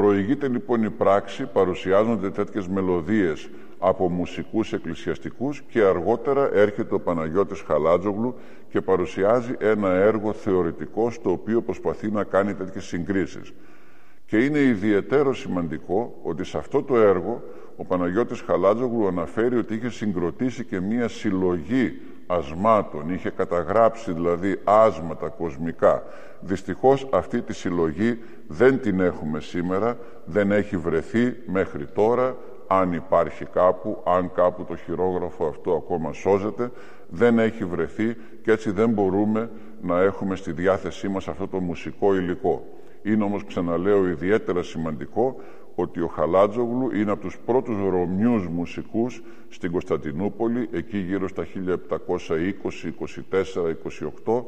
Προηγείται 0.00 0.48
λοιπόν 0.48 0.82
η 0.82 0.90
πράξη, 0.90 1.44
παρουσιάζονται 1.52 2.30
τέτοιες 2.30 2.68
μελωδίες 2.68 3.50
από 3.78 4.10
μουσικούς 4.10 4.72
εκκλησιαστικούς 4.72 5.62
και 5.68 5.80
αργότερα 5.82 6.50
έρχεται 6.52 6.94
ο 6.94 7.00
Παναγιώτης 7.00 7.60
Χαλάτζογλου 7.60 8.34
και 8.70 8.80
παρουσιάζει 8.80 9.54
ένα 9.58 9.88
έργο 9.90 10.32
θεωρητικό 10.32 11.10
στο 11.10 11.30
οποίο 11.30 11.62
προσπαθεί 11.62 12.10
να 12.10 12.24
κάνει 12.24 12.54
τέτοιες 12.54 12.84
συγκρίσεις. 12.84 13.52
Και 14.26 14.44
είναι 14.44 14.58
ιδιαίτερο 14.58 15.34
σημαντικό 15.34 16.20
ότι 16.22 16.44
σε 16.44 16.58
αυτό 16.58 16.82
το 16.82 16.96
έργο 16.96 17.42
ο 17.76 17.84
Παναγιώτης 17.84 18.40
Χαλάτζογλου 18.40 19.06
αναφέρει 19.06 19.56
ότι 19.56 19.74
είχε 19.74 19.90
συγκροτήσει 19.90 20.64
και 20.64 20.80
μία 20.80 21.08
συλλογή 21.08 22.00
ασμάτων, 22.30 23.10
είχε 23.10 23.30
καταγράψει 23.30 24.12
δηλαδή 24.12 24.60
άσματα 24.64 25.28
κοσμικά. 25.28 26.02
Δυστυχώς 26.40 27.08
αυτή 27.12 27.42
τη 27.42 27.52
συλλογή 27.52 28.18
δεν 28.46 28.80
την 28.80 29.00
έχουμε 29.00 29.40
σήμερα, 29.40 29.96
δεν 30.24 30.52
έχει 30.52 30.76
βρεθεί 30.76 31.36
μέχρι 31.46 31.86
τώρα, 31.86 32.36
αν 32.66 32.92
υπάρχει 32.92 33.44
κάπου, 33.44 34.02
αν 34.04 34.30
κάπου 34.34 34.64
το 34.64 34.76
χειρόγραφο 34.76 35.46
αυτό 35.46 35.72
ακόμα 35.72 36.12
σώζεται, 36.12 36.70
δεν 37.08 37.38
έχει 37.38 37.64
βρεθεί 37.64 38.16
και 38.42 38.52
έτσι 38.52 38.70
δεν 38.70 38.88
μπορούμε 38.90 39.50
να 39.82 40.00
έχουμε 40.00 40.36
στη 40.36 40.52
διάθεσή 40.52 41.08
μας 41.08 41.28
αυτό 41.28 41.48
το 41.48 41.60
μουσικό 41.60 42.14
υλικό. 42.14 42.64
Είναι 43.02 43.24
όμως, 43.24 43.44
ξαναλέω, 43.44 44.06
ιδιαίτερα 44.08 44.62
σημαντικό 44.62 45.36
ότι 45.80 46.00
ο 46.00 46.06
Χαλάτζογλου 46.06 46.90
είναι 46.94 47.10
από 47.10 47.20
τους 47.20 47.38
πρώτους 47.38 47.76
Ρωμιούς 47.90 48.48
μουσικούς 48.48 49.22
στην 49.48 49.70
Κωνσταντινούπολη, 49.70 50.68
εκεί 50.72 50.98
γύρω 50.98 51.28
στα 51.28 51.44
1720, 51.44 52.92
24, 53.32 53.74
28, 54.24 54.44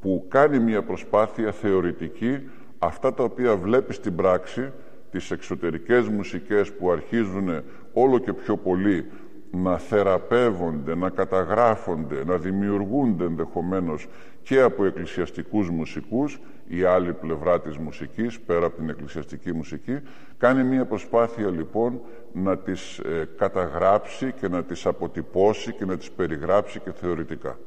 που 0.00 0.24
κάνει 0.28 0.58
μια 0.58 0.82
προσπάθεια 0.82 1.52
θεωρητική 1.52 2.38
αυτά 2.78 3.14
τα 3.14 3.22
οποία 3.22 3.56
βλέπει 3.56 3.92
στην 3.92 4.14
πράξη, 4.14 4.72
τις 5.10 5.30
εξωτερικές 5.30 6.08
μουσικές 6.08 6.72
που 6.72 6.90
αρχίζουν 6.90 7.62
όλο 7.92 8.18
και 8.18 8.32
πιο 8.32 8.56
πολύ 8.56 9.06
να 9.50 9.78
θεραπεύονται, 9.78 10.94
να 10.94 11.10
καταγράφονται, 11.10 12.24
να 12.24 12.36
δημιουργούνται 12.36 13.24
ενδεχομένως 13.24 14.08
και 14.42 14.60
από 14.60 14.84
εκκλησιαστικούς 14.84 15.70
μουσικούς 15.70 16.40
η 16.68 16.84
άλλη 16.84 17.12
πλευρά 17.12 17.60
της 17.60 17.76
μουσικής, 17.76 18.40
πέρα 18.40 18.66
από 18.66 18.76
την 18.76 18.88
εκκλησιαστική 18.88 19.52
μουσική, 19.52 20.00
κάνει 20.38 20.64
μια 20.64 20.84
προσπάθεια 20.84 21.50
λοιπόν 21.50 22.00
να 22.32 22.58
τις 22.58 22.98
ε, 22.98 23.28
καταγράψει 23.36 24.32
και 24.32 24.48
να 24.48 24.64
τις 24.64 24.86
αποτυπώσει 24.86 25.72
και 25.72 25.84
να 25.84 25.96
τις 25.96 26.10
περιγράψει 26.10 26.80
και 26.80 26.92
θεωρητικά. 26.92 27.58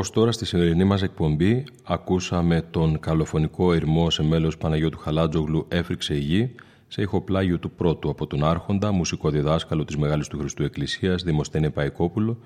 Ως 0.00 0.10
τώρα 0.10 0.32
στη 0.32 0.44
σημερινή 0.44 0.84
μας 0.84 1.02
εκπομπή 1.02 1.64
ακούσαμε 1.84 2.62
τον 2.70 3.00
καλοφωνικό 3.00 3.72
ερμό 3.72 4.10
σε 4.10 4.22
μέλος 4.22 4.56
Παναγιώτου 4.58 4.98
Χαλάτζογλου 4.98 5.66
«Έφρυξε 5.68 6.14
η 6.14 6.18
γη» 6.18 6.54
σε 6.88 7.02
ηχοπλάγιο 7.02 7.58
του 7.58 7.70
πρώτου 7.70 8.10
από 8.10 8.26
τον 8.26 8.44
Άρχοντα, 8.44 8.92
μουσικό 8.92 9.30
διδάσκαλο 9.30 9.84
της 9.84 9.96
Μεγάλης 9.96 10.28
του 10.28 10.38
Χριστού 10.38 10.62
Εκκλησίας, 10.62 11.22
Δημοσθένη 11.22 11.70
Παϊκόπουλο, 11.70 12.38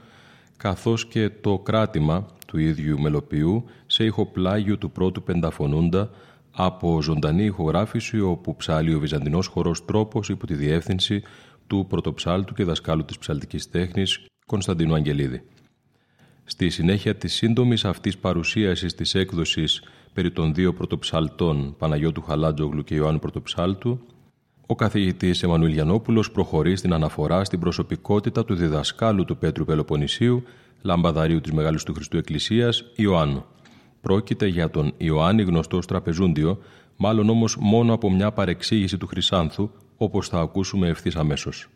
καθώς 0.57 1.07
και 1.07 1.30
το 1.40 1.59
κράτημα 1.59 2.26
του 2.46 2.59
ίδιου 2.59 3.00
μελοποιού 3.00 3.64
σε 3.86 4.05
ηχοπλάγιο 4.05 4.78
του 4.78 4.90
πρώτου 4.90 5.22
πενταφωνούντα 5.22 6.11
από 6.50 7.02
ζωντανή 7.02 7.44
ηχογράφηση 7.44 8.20
όπου 8.20 8.57
ψάλει 8.57 8.94
ο 8.94 8.98
Βυζαντινός 8.98 9.46
χορός 9.46 9.84
τρόπος 9.84 10.28
υπό 10.28 10.46
τη 10.46 10.55
διεύθυνση 10.55 11.22
του 11.66 11.86
πρωτοψάλτου 11.88 12.55
και 12.55 12.64
δασκάλου 12.64 13.05
της 13.05 13.18
ψαλτικής 13.18 13.70
τέχνης 13.70 14.26
Κωνσταντίνου 14.46 14.94
Αγγελίδη. 14.94 15.42
Στη 16.45 16.70
συνέχεια 16.70 17.14
της 17.14 17.34
σύντομης 17.34 17.84
αυτής 17.84 18.18
παρουσίασης 18.18 18.95
της 18.95 19.14
έκδοσης 19.14 19.82
περί 20.12 20.30
των 20.30 20.55
δύο 20.55 20.74
πρωτοψαλτών 20.74 21.74
Παναγιώτου 21.78 22.22
Χαλάτζογλου 22.22 22.84
και 22.84 22.95
Ιωάννου 22.95 23.18
Πρωτοψάλτου, 23.18 24.01
ο 24.66 24.74
καθηγητής 24.74 25.42
Εμμανουήλ 25.42 25.72
Γιαννόπουλος 25.72 26.30
προχωρεί 26.30 26.76
στην 26.76 26.92
αναφορά 26.92 27.45
στην 27.45 27.61
προσωπικότητα 27.61 28.45
του 28.45 28.55
διδασκάλου 28.55 29.24
του 29.24 29.36
Πέτρου 29.36 29.64
Πελοποννησίου, 29.64 30.42
λαμπαδαρίου 30.82 31.40
της 31.40 31.53
Μεγάλης 31.53 31.82
του 31.82 31.95
Χριστού 31.95 32.16
Εκκλησίας, 32.16 32.84
Ιωάννου. 32.97 33.45
Πρόκειται 34.01 34.47
για 34.47 34.70
τον 34.70 34.92
Ιωάννη 34.97 35.42
γνωστό 35.42 35.78
τραπεζούντιο, 35.78 36.59
μάλλον 36.97 37.28
όμως 37.28 37.57
μόνο 37.61 37.92
από 37.92 38.11
μια 38.11 38.32
παρεξήγηση 38.32 38.97
του 38.97 39.07
Χρυσάνθου, 39.07 39.70
όπως 39.97 40.28
θα 40.28 40.40
ακούσουμε 40.40 40.88
ευθύς 40.88 41.16
αμέσως. 41.16 41.68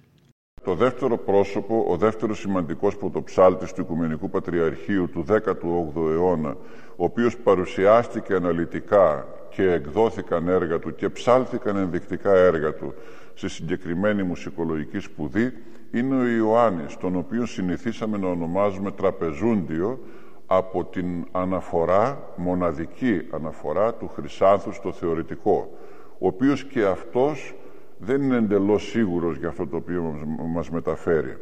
Το 0.68 0.74
δεύτερο 0.74 1.16
πρόσωπο, 1.16 1.86
ο 1.88 1.96
δεύτερος 1.96 2.38
σημαντικός 2.38 2.96
πρωτοψάλτης 2.96 3.72
του 3.72 3.80
Οικουμενικού 3.80 4.30
Πατριαρχείου 4.30 5.08
του 5.10 5.24
18ου 5.28 6.10
αιώνα, 6.10 6.56
ο 6.96 7.04
οποίος 7.04 7.36
παρουσιάστηκε 7.36 8.34
αναλυτικά 8.34 9.26
και 9.50 9.72
εκδόθηκαν 9.72 10.48
έργα 10.48 10.78
του 10.78 10.94
και 10.94 11.08
ψάλθηκαν 11.08 11.76
ενδεικτικά 11.76 12.34
έργα 12.34 12.74
του 12.74 12.94
σε 13.34 13.48
συγκεκριμένη 13.48 14.22
μουσικολογική 14.22 14.98
σπουδή, 14.98 15.52
είναι 15.92 16.16
ο 16.16 16.26
Ιωάννης, 16.26 16.96
τον 16.96 17.16
οποίο 17.16 17.46
συνηθίσαμε 17.46 18.18
να 18.18 18.28
ονομάζουμε 18.28 18.90
τραπεζούντιο 18.90 19.98
από 20.46 20.84
την 20.84 21.26
αναφορά, 21.32 22.32
μοναδική 22.36 23.20
αναφορά 23.30 23.94
του 23.94 24.10
Χρυσάνθου 24.14 24.72
στο 24.72 24.92
θεωρητικό, 24.92 25.78
ο 26.18 26.26
οποίος 26.26 26.64
και 26.64 26.84
αυτός 26.84 27.54
δεν 27.98 28.22
είναι 28.22 28.36
εντελώς 28.36 28.88
σίγουρος 28.88 29.36
για 29.36 29.48
αυτό 29.48 29.66
το 29.66 29.76
οποίο 29.76 30.26
μας 30.54 30.70
μεταφέρει. 30.70 31.36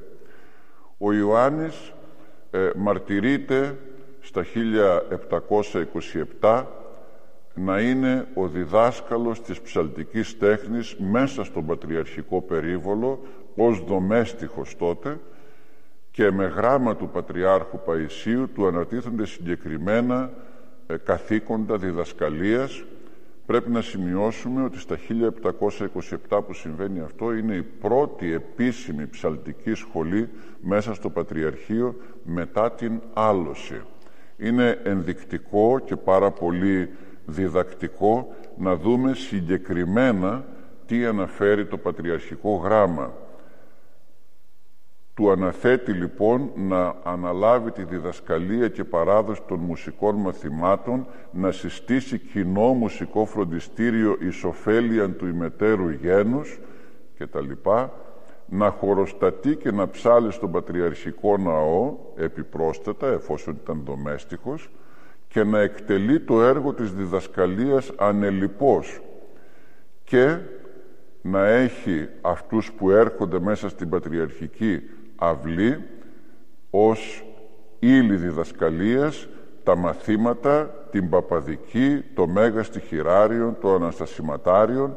Ο 0.99 1.13
Ιωάννης 1.13 1.93
ε, 2.51 2.71
μαρτυρείται 2.77 3.79
στα 4.21 4.45
1727 6.41 6.65
να 7.55 7.81
είναι 7.81 8.27
ο 8.35 8.49
διδάσκαλος 8.49 9.43
της 9.43 9.61
ψαλτικής 9.61 10.39
τέχνης 10.39 10.97
μέσα 10.99 11.45
στον 11.45 11.67
πατριαρχικό 11.67 12.43
περίβολο 12.43 13.21
ως 13.57 13.85
δομέστιχος 13.85 14.77
τότε 14.77 15.19
και 16.11 16.31
με 16.31 16.45
γράμμα 16.45 16.97
του 16.97 17.09
Πατριάρχου 17.09 17.79
Παϊσίου 17.85 18.51
του 18.55 18.67
ανατίθενται 18.67 19.27
συγκεκριμένα 19.27 20.31
ε, 20.87 20.97
καθήκοντα 20.97 21.77
διδασκαλίας 21.77 22.85
Πρέπει 23.47 23.71
να 23.71 23.81
σημειώσουμε 23.81 24.65
ότι 24.65 24.79
στα 24.79 24.99
1727 26.29 26.41
που 26.47 26.53
συμβαίνει 26.53 27.01
αυτό 27.01 27.33
είναι 27.33 27.55
η 27.55 27.63
πρώτη 27.63 28.33
επίσημη 28.33 29.07
ψαλτική 29.07 29.75
σχολή 29.75 30.29
μέσα 30.61 30.95
στο 30.95 31.11
Πατριαρχείο 31.11 31.97
μετά 32.25 32.73
την 32.73 33.01
άλωση. 33.13 33.81
Είναι 34.37 34.81
ενδεικτικό 34.85 35.79
και 35.85 35.97
πάρα 35.97 36.31
πολύ 36.31 36.91
διδακτικό 37.27 38.35
να 38.57 38.77
δούμε 38.77 39.15
συγκεκριμένα 39.15 40.45
τι 40.87 41.05
αναφέρει 41.05 41.67
το 41.67 41.77
Πατριαρχικό 41.77 42.57
Γράμμα. 42.57 43.13
Του 45.17 45.31
αναθέτει 45.31 45.93
λοιπόν 45.93 46.51
να 46.55 46.95
αναλάβει 47.03 47.71
τη 47.71 47.85
διδασκαλία 47.85 48.69
και 48.69 48.85
παράδοση 48.85 49.41
των 49.49 49.59
μουσικών 49.59 50.15
μαθημάτων, 50.15 51.07
να 51.31 51.53
συστήσει 51.53 52.19
κοινό 52.19 52.73
μουσικό 52.73 53.25
φροντιστήριο 53.25 54.17
εις 54.21 54.45
του 55.17 55.27
ημετέρου 55.27 55.91
γένους 55.91 56.59
και 57.17 57.27
τα 57.27 57.41
λοιπά, 57.41 57.93
να 58.47 58.71
χωροστατεί 58.71 59.57
και 59.57 59.71
να 59.71 59.89
ψάλει 59.89 60.33
στον 60.33 60.51
Πατριαρχικό 60.51 61.37
Ναό 61.37 61.97
επιπρόσθετα 62.17 63.07
εφόσον 63.07 63.59
ήταν 63.63 63.83
δομέστιχος 63.85 64.71
και 65.29 65.45
να 65.45 65.61
εκτελεί 65.61 66.21
το 66.21 66.43
έργο 66.43 66.73
της 66.73 66.93
διδασκαλίας 66.93 67.93
ανελιπώς 67.97 69.01
και 70.05 70.39
να 71.23 71.47
έχει 71.47 72.09
αυτούς 72.21 72.73
που 72.73 72.91
έρχονται 72.91 73.41
μέσα 73.41 73.69
στην 73.69 73.89
Πατριαρχική 73.89 74.83
αυλή 75.17 75.79
ως 76.71 77.25
ύλη 77.79 78.17
διδασκαλίας 78.17 79.29
τα 79.63 79.77
μαθήματα, 79.77 80.65
την 80.91 81.09
παπαδική, 81.09 82.03
το 82.15 82.27
μέγα 82.27 82.63
στοιχειράριον, 82.63 83.57
το 83.61 83.75
αναστασιματάριον 83.75 84.95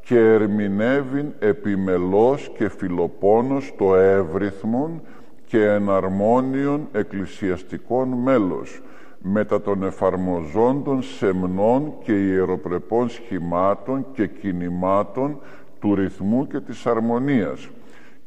και 0.00 0.18
ερμηνεύειν 0.18 1.32
επιμελώς 1.38 2.50
και 2.56 2.68
φιλοπόνος 2.68 3.74
το 3.78 3.96
εύρυθμον 3.96 5.02
και 5.44 5.64
εναρμόνιον 5.64 6.88
εκκλησιαστικών 6.92 8.08
μέλος 8.08 8.82
μετά 9.18 9.60
των 9.60 9.82
εφαρμοζόντων 9.82 11.02
σεμνών 11.02 11.92
και 12.02 12.12
ιεροπρεπών 12.12 13.08
σχημάτων 13.08 14.06
και 14.12 14.26
κινημάτων 14.26 15.38
του 15.80 15.94
ρυθμού 15.94 16.46
και 16.46 16.60
της 16.60 16.86
αρμονίας 16.86 17.68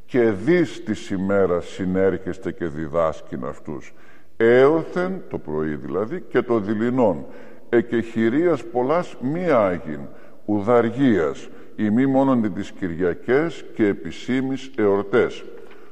και 0.10 0.32
δις 0.32 0.84
της 0.84 1.10
ημέρας 1.10 1.66
συνέρχεστε 1.66 2.51
και 2.51 2.66
διδάσκην 2.66 3.45
αυτούς. 3.45 3.93
Έωθεν 4.38 5.22
το 5.30 5.38
πρωί 5.38 5.76
δηλαδή 5.76 6.22
και 6.30 6.41
το 6.41 6.60
δειλινόν. 6.60 7.26
Εκεχηρίας 7.70 8.64
πολλάς 8.64 9.16
μη 9.22 9.49
άγιν 9.49 9.99
ουδαργίας 10.45 11.49
μη 11.76 12.05
μόνον 12.05 12.53
τις 12.53 12.72
Κυριακές 12.72 13.66
και 13.76 13.86
επισήμεις 13.86 14.72
εορτές. 14.78 15.43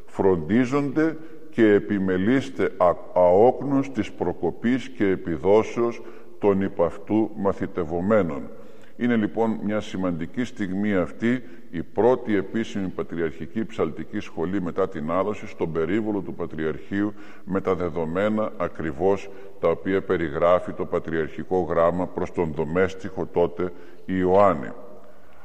Φροντίζονται 0.06 1.18
και 1.50 1.74
επιμελείστε 1.74 2.72
αόκνος 3.14 3.92
της 3.92 4.12
προκοπής 4.12 4.90
και 4.90 5.08
επιδόσεως 5.08 6.02
των 6.40 6.62
υπαυτού 6.62 7.32
μαθητευομένων 7.36 8.50
είναι 8.98 9.16
λοιπόν 9.16 9.60
μια 9.64 9.80
σημαντική 9.80 10.44
στιγμή 10.44 10.96
αυτή 10.96 11.44
η 11.72 11.84
πρώτη 11.84 12.36
επίσημη 12.36 12.88
πατριαρχική 12.88 13.66
ψαλτική 13.66 14.20
σχολή 14.20 14.62
μετά 14.62 14.90
την 14.90 15.12
άλωση 15.12 15.48
στον 15.48 15.72
περίβολο 15.72 16.20
του 16.20 16.34
Πατριαρχείου 16.34 17.14
με 17.44 17.62
τα 17.62 17.76
δεδομένα 17.76 18.52
ακριβώς 18.58 19.30
τα 19.60 19.70
οποία 19.70 20.02
περιγράφει 20.02 20.72
το 20.72 20.86
πατριαρχικό 20.86 21.62
γράμμα 21.62 22.08
προς 22.08 22.32
τον 22.32 22.52
δομέστιχο 22.56 23.26
τότε 23.26 23.72
Ιωάννη. 24.06 24.72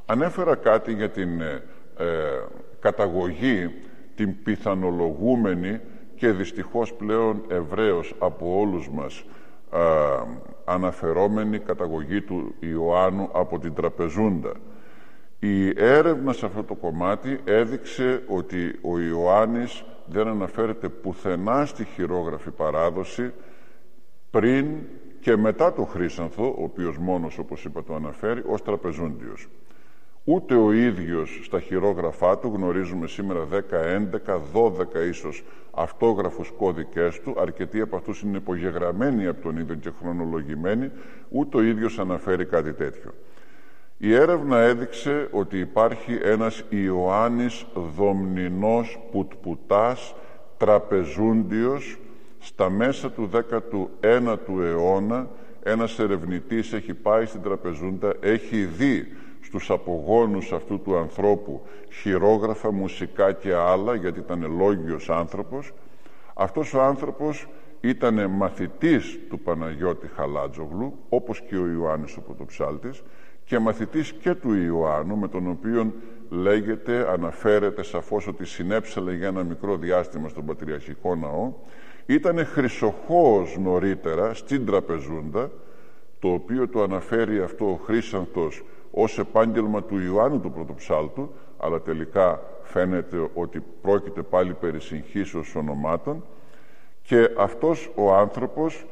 Ανέφερα 0.07 0.55
κάτι 0.55 0.93
για 0.93 1.11
την 1.11 1.41
ε, 1.41 1.63
ε, 1.99 2.05
καταγωγή, 2.81 3.71
την 4.15 4.43
πιθανολογούμενη 4.43 5.81
και 6.15 6.31
δυστυχώς 6.31 6.95
πλέον 6.95 7.43
ευρέως 7.49 8.15
από 8.19 8.59
όλους 8.61 8.91
μας 8.91 9.25
αναφερόμενη 10.65 11.59
καταγωγή 11.59 12.23
του 12.23 12.55
Ιωάννου 12.61 13.29
από 13.33 13.59
την 13.59 13.75
Τραπεζούντα. 13.75 14.53
Η 15.39 15.73
έρευνα 15.77 16.33
σε 16.33 16.47
αυτό 16.47 16.65
το 16.65 16.75
κομμάτι 16.75 17.41
έδειξε 17.45 18.23
ότι 18.29 18.79
ο 18.83 18.99
Ιωάννης 18.99 19.85
δεν 20.07 20.29
αναφέρεται 20.29 20.89
πουθενά 20.89 21.67
στη 21.67 21.85
χειρόγραφη 21.85 22.51
παράδοση 22.51 23.33
πριν 24.31 24.67
και 25.21 25.37
μετά 25.37 25.73
το 25.73 25.85
Χρύσανθο, 25.85 26.55
ο 26.59 26.63
οποίος 26.63 26.99
μόνος 26.99 27.39
όπως 27.39 27.65
είπα 27.65 27.83
το 27.85 27.95
αναφέρει, 27.95 28.43
ως 28.47 28.63
τραπεζούντιος. 28.63 29.49
Ούτε 30.25 30.55
ο 30.55 30.73
ίδιος 30.73 31.41
στα 31.45 31.61
χειρόγραφά 31.61 32.39
του, 32.39 32.53
γνωρίζουμε 32.57 33.07
σήμερα 33.07 33.47
10, 33.53 33.83
11, 33.83 34.41
12 34.53 35.07
ίσως 35.09 35.45
αυτόγραφους 35.71 36.53
κώδικες 36.59 37.21
του, 37.21 37.35
αρκετοί 37.39 37.81
από 37.81 37.97
αυτούς 37.97 38.23
είναι 38.23 38.37
υπογεγραμμένοι 38.37 39.27
από 39.27 39.43
τον 39.43 39.57
ίδιο 39.57 39.75
και 39.75 39.91
χρονολογημένοι, 40.03 40.91
ούτε 41.29 41.57
ο 41.57 41.63
ίδιος 41.63 41.99
αναφέρει 41.99 42.45
κάτι 42.45 42.73
τέτοιο. 42.73 43.15
Η 43.99 44.15
έρευνα 44.15 44.59
έδειξε 44.59 45.29
ότι 45.31 45.59
υπάρχει 45.59 46.19
ένας 46.23 46.65
Ιωάννης 46.69 47.67
Δομνηνός 47.97 48.99
Πουτπουτάς 49.11 50.15
τραπεζούντιος 50.57 51.99
στα 52.39 52.71
μέσα 52.71 53.11
του 53.11 53.31
19ου 53.33 54.63
αιώνα. 54.63 55.29
Ένας 55.63 55.99
ερευνητής 55.99 56.73
έχει 56.73 56.95
πάει 56.95 57.27
στην 57.27 57.43
τραπεζούντα, 57.43 58.15
έχει 58.21 58.65
δει 58.65 59.17
στους 59.53 59.71
απογόνους 59.71 60.53
αυτού 60.53 60.81
του 60.81 60.97
ανθρώπου 60.97 61.63
χειρόγραφα, 62.01 62.73
μουσικά 62.73 63.33
και 63.33 63.55
άλλα 63.55 63.95
γιατί 63.95 64.19
ήταν 64.19 64.57
λόγιος 64.57 65.11
άνθρωπος 65.11 65.73
αυτός 66.35 66.75
ο 66.75 66.83
άνθρωπος 66.83 67.49
ήταν 67.81 68.31
μαθητής 68.31 69.19
του 69.29 69.39
Παναγιώτη 69.39 70.07
Χαλάτζογλου, 70.17 70.99
όπως 71.09 71.41
και 71.41 71.57
ο 71.57 71.67
Ιωάννης 71.67 72.17
ο 72.17 72.21
Πρωτοψάλτης, 72.21 73.03
και 73.45 73.59
μαθητής 73.59 74.13
και 74.13 74.35
του 74.35 74.55
Ιωάννου, 74.55 75.17
με 75.17 75.29
τον 75.29 75.51
οποίο 75.51 75.93
λέγεται, 76.29 77.11
αναφέρεται 77.13 77.83
σαφώς 77.83 78.27
ότι 78.27 78.45
συνέψαλε 78.45 79.15
για 79.15 79.27
ένα 79.27 79.43
μικρό 79.43 79.77
διάστημα 79.77 80.29
στον 80.29 80.45
Πατριαρχικό 80.45 81.15
Ναό, 81.15 81.53
ήταν 82.07 82.47
χρυσοχώος 82.47 83.57
νωρίτερα 83.59 84.35
στην 84.35 84.67
Τραπεζούντα, 84.67 85.51
το 86.19 86.29
οποίο 86.29 86.69
το 86.69 86.83
αναφέρει 86.83 87.41
αυτό 87.41 87.71
ο 87.71 87.75
Χρύσανθος 87.85 88.63
ως 88.93 89.19
επάγγελμα 89.19 89.83
του 89.83 89.99
Ιωάννου 89.99 90.41
του 90.41 90.53
Πρωτοψάλτου, 90.53 91.31
αλλά 91.59 91.81
τελικά 91.81 92.41
φαίνεται 92.63 93.29
ότι 93.35 93.63
πρόκειται 93.83 94.23
πάλι 94.23 94.53
περί 94.53 94.81
συγχύσεως 94.81 95.55
ονομάτων 95.55 96.25
και 97.03 97.31
αυτός 97.39 97.91
ο 97.95 98.15
άνθρωπος, 98.15 98.87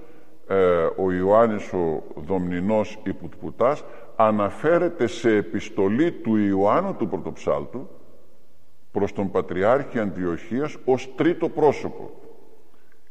ε, 0.46 0.86
ο 0.96 1.12
Ιωάννης 1.12 1.72
ο 1.72 2.02
Δομνηνός 2.14 2.98
Ιπουτπουτάς, 3.02 3.84
αναφέρεται 4.16 5.06
σε 5.06 5.36
επιστολή 5.36 6.12
του 6.12 6.36
Ιωάννου 6.36 6.94
του 6.94 7.08
Πρωτοψάλτου 7.08 7.88
προς 8.92 9.12
τον 9.12 9.30
Πατριάρχη 9.30 9.98
Αντιοχίας 9.98 10.76
ως 10.84 11.14
τρίτο 11.16 11.48
πρόσωπο 11.48 12.10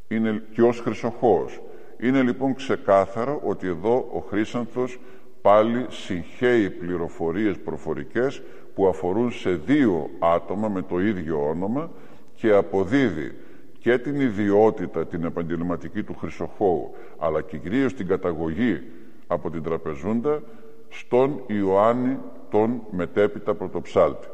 είναι 0.08 0.42
και 0.52 0.62
ως 0.62 0.80
Χρυσοχώος. 0.80 1.60
Είναι 2.00 2.22
λοιπόν 2.22 2.54
ξεκάθαρο 2.54 3.40
ότι 3.44 3.66
εδώ 3.66 4.08
ο 4.12 4.18
Χρύσανθος 4.18 4.98
πάλι 5.42 5.86
συγχαίει 5.88 6.70
πληροφορίες 6.70 7.58
προφορικές 7.58 8.42
που 8.74 8.86
αφορούν 8.86 9.32
σε 9.32 9.50
δύο 9.50 10.10
άτομα 10.18 10.68
με 10.68 10.82
το 10.82 11.00
ίδιο 11.00 11.48
όνομα 11.48 11.90
και 12.34 12.52
αποδίδει 12.52 13.34
και 13.78 13.98
την 13.98 14.20
ιδιότητα, 14.20 15.06
την 15.06 15.24
επαγγελματική 15.24 16.02
του 16.02 16.14
Χρυσοχώου, 16.14 16.90
αλλά 17.18 17.42
και 17.42 17.56
κυρίως 17.56 17.94
την 17.94 18.06
καταγωγή 18.06 18.82
από 19.26 19.50
την 19.50 19.62
Τραπεζούντα 19.62 20.42
στον 20.88 21.42
Ιωάννη 21.46 22.18
τον 22.50 22.82
μετέπειτα 22.90 23.54
πρωτοψάλτη. 23.54 24.26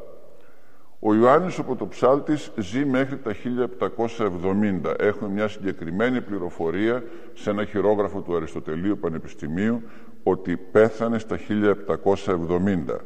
Ο 1.01 1.15
Ιωάννης 1.15 1.59
ο 1.59 1.65
Πρωτοψάλτης 1.65 2.51
ζει 2.57 2.85
μέχρι 2.85 3.19
τα 3.19 3.35
1770. 3.35 4.95
Έχουμε 4.99 5.31
μια 5.31 5.49
συγκεκριμένη 5.49 6.21
πληροφορία 6.21 7.03
σε 7.35 7.51
ένα 7.51 7.65
χειρόγραφο 7.65 8.21
του 8.21 8.37
Αριστοτελείου 8.37 8.99
Πανεπιστημίου 8.99 9.83
ότι 10.29 10.57
πέθανε 10.57 11.19
στα 11.19 11.39
1770. 11.39 12.97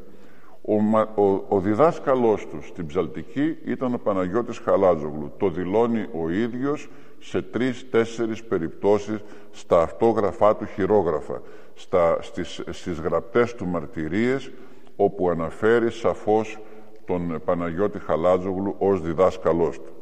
Ο, 0.62 0.74
ο, 1.22 1.44
ο 1.48 1.60
διδάσκαλός 1.60 2.46
τους 2.46 2.66
στην 2.66 2.86
Ψαλτική 2.86 3.56
ήταν 3.64 3.94
ο 3.94 3.98
Παναγιώτης 3.98 4.58
Χαλάζογλου. 4.58 5.32
Το 5.36 5.48
δηλώνει 5.48 6.06
ο 6.22 6.30
ίδιος 6.30 6.88
σε 7.18 7.42
τρεις-τέσσερις 7.42 8.44
περιπτώσεις 8.44 9.20
στα 9.50 9.82
αυτόγραφά 9.82 10.56
του 10.56 10.66
χειρόγραφα, 10.66 11.42
στα, 11.74 12.18
στις, 12.20 12.62
στις 12.70 13.00
γραπτές 13.00 13.54
του 13.54 13.66
μαρτυρίες, 13.66 14.50
όπου 14.96 15.30
αναφέρει 15.30 15.90
σαφώς 15.90 16.58
τον 17.06 17.40
Παναγιώτη 17.44 17.98
Χαλάζογλου 17.98 18.74
ως 18.78 19.00
διδάσκαλός 19.00 19.76
του. 19.80 19.92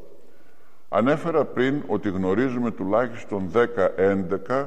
Ανέφερα 0.88 1.44
πριν 1.44 1.82
ότι 1.86 2.08
γνωρίζουμε 2.08 2.70
τουλάχιστον 2.70 3.50
10-11 4.48 4.66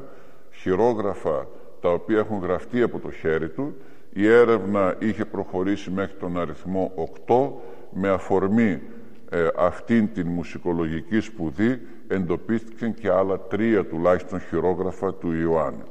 χειρόγραφα 0.52 1.48
τα 1.82 1.90
οποία 1.90 2.18
έχουν 2.18 2.40
γραφτεί 2.40 2.82
από 2.82 3.00
το 3.00 3.12
χέρι 3.12 3.50
του. 3.50 3.76
Η 4.14 4.28
έρευνα 4.28 4.96
είχε 5.00 5.26
προχωρήσει 5.26 5.92
μέχρι 5.92 6.16
τον 6.20 6.40
αριθμό 6.40 6.92
8 7.28 7.50
με 7.92 8.10
αφορμή 8.10 8.82
ε, 9.30 9.48
αυτήν 9.56 10.14
την 10.14 10.28
μουσικολογική 10.28 11.20
σπουδή 11.20 11.82
εντοπίστηκαν 12.08 12.94
και 12.94 13.10
άλλα 13.10 13.40
τρία 13.40 13.86
τουλάχιστον 13.86 14.40
χειρόγραφα 14.40 15.14
του 15.14 15.32
Ιωάννη. 15.32 15.84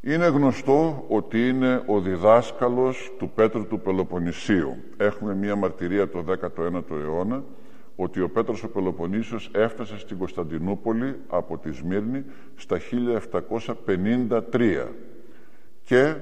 Είναι 0.00 0.26
γνωστό 0.26 1.04
ότι 1.08 1.48
είναι 1.48 1.82
ο 1.86 2.00
διδάσκαλος 2.00 3.12
του 3.18 3.30
Πέτρου 3.34 3.66
του 3.66 3.80
Πελοποννησίου. 3.80 4.76
Έχουμε 4.96 5.34
μία 5.34 5.56
μαρτυρία 5.56 6.08
το 6.08 6.24
19ο 6.28 6.90
αιώνα 6.90 7.42
ότι 7.96 8.20
ο 8.20 8.28
Πέτρος 8.28 8.62
ο 8.62 8.68
Πελοποννήσιος 8.68 9.50
έφτασε 9.54 9.98
στην 9.98 10.18
Κωνσταντινούπολη 10.18 11.16
από 11.28 11.58
τη 11.58 11.72
Σμύρνη 11.72 12.24
στα 12.56 12.78
1753 13.86 14.86
και 15.84 16.14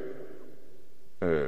ε, 1.19 1.47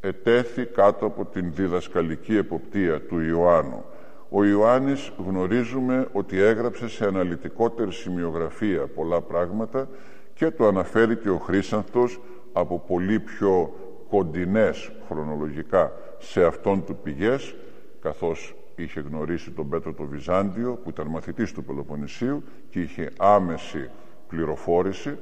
ετέθη 0.00 0.64
κάτω 0.64 1.06
από 1.06 1.24
την 1.24 1.52
διδασκαλική 1.54 2.36
εποπτεία 2.36 3.00
του 3.00 3.20
Ιωάννου. 3.20 3.84
Ο 4.28 4.44
Ιωάννης 4.44 5.12
γνωρίζουμε 5.26 6.08
ότι 6.12 6.38
έγραψε 6.40 6.88
σε 6.88 7.04
αναλυτικότερη 7.04 7.92
σημειογραφία 7.92 8.86
πολλά 8.86 9.20
πράγματα 9.20 9.88
και 10.34 10.50
το 10.50 10.66
αναφέρει 10.66 11.16
και 11.16 11.30
ο 11.30 11.38
Χρύσανθος 11.38 12.20
από 12.52 12.78
πολύ 12.86 13.20
πιο 13.20 13.74
κοντινές 14.08 14.92
χρονολογικά 15.08 15.92
σε 16.18 16.44
αυτόν 16.44 16.84
του 16.84 16.96
πηγές 17.02 17.54
καθώς 18.00 18.54
είχε 18.82 19.00
γνωρίσει 19.00 19.50
τον 19.50 19.68
Πέτρο 19.68 19.92
το 19.92 20.04
Βυζάντιο 20.04 20.80
που 20.82 20.90
ήταν 20.90 21.06
μαθητής 21.06 21.52
του 21.52 21.64
Πελοποννησίου 21.64 22.42
και 22.70 22.80
είχε 22.80 23.10
άμεση 23.18 23.90
πληροφόρηση 24.28 25.18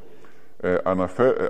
ε, 0.61 0.77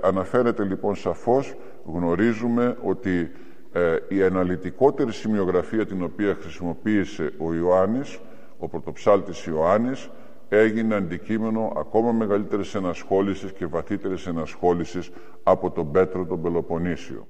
αναφέρεται 0.01 0.63
λοιπόν 0.63 0.95
σαφώς 0.95 1.55
γνωρίζουμε 1.85 2.77
ότι 2.83 3.31
ε, 3.71 3.95
η 4.07 4.23
αναλυτικότερη 4.23 5.13
σημειογραφία 5.13 5.85
την 5.85 6.03
οποία 6.03 6.37
χρησιμοποίησε 6.41 7.33
ο 7.37 7.53
Ιωάννης 7.53 8.19
ο 8.59 8.67
πρωτοψάλτης 8.67 9.45
Ιωάννης 9.45 10.09
έγινε 10.49 10.95
αντικείμενο 10.95 11.73
ακόμα 11.77 12.11
μεγαλύτερης 12.11 12.75
ενασχόλησης 12.75 13.51
και 13.51 13.65
βαθύτερης 13.65 14.27
ενασχόλησης 14.27 15.11
από 15.43 15.71
τον 15.71 15.91
Πέτρο 15.91 16.25
τον 16.25 16.41
Πελοποννήσιο. 16.41 17.27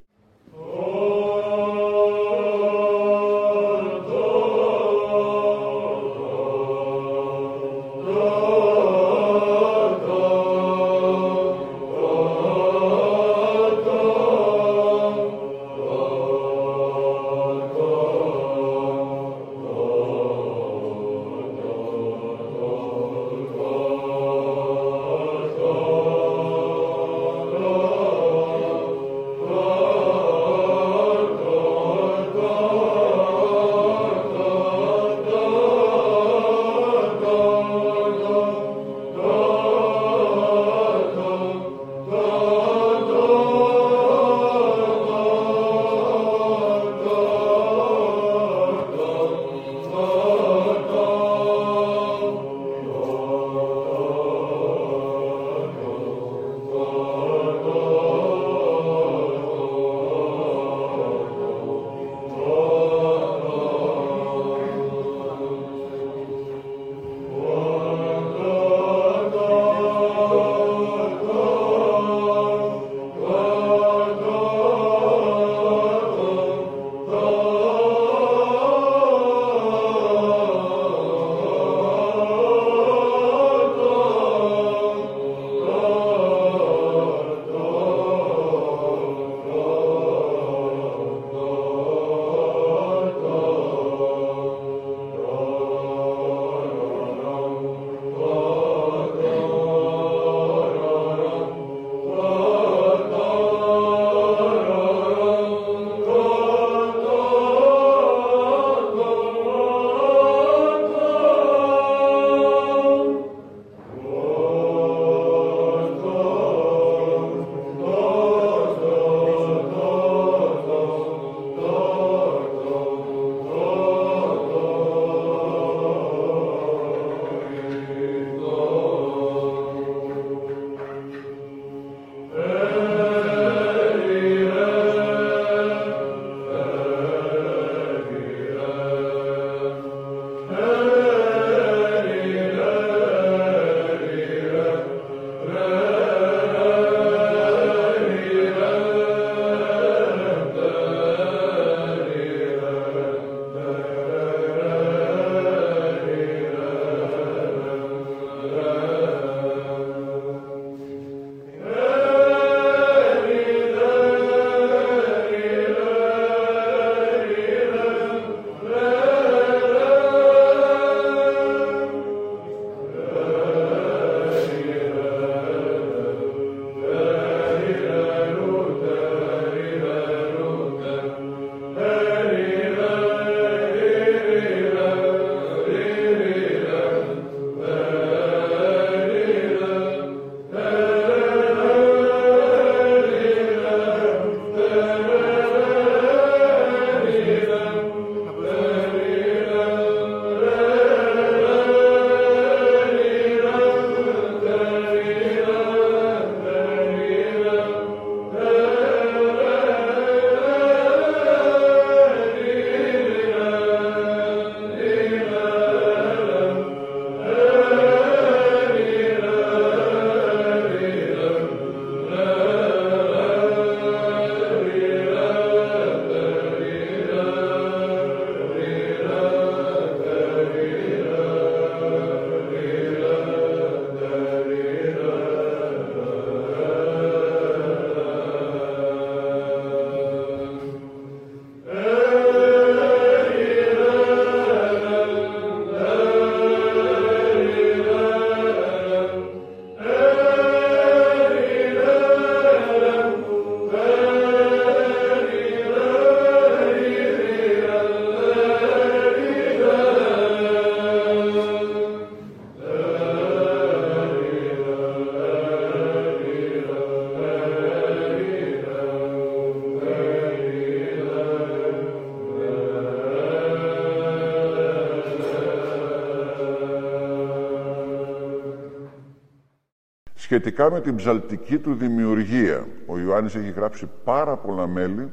Σχετικά 280.42 280.72
με 280.72 280.82
την 280.82 280.96
ψαλτική 280.96 281.58
του 281.58 281.74
δημιουργία, 281.74 282.68
ο 282.86 283.00
Ιωάννης 283.00 283.36
έχει 283.36 283.52
γράψει 283.52 283.90
πάρα 284.04 284.36
πολλά 284.36 284.68
μέλη 284.68 285.12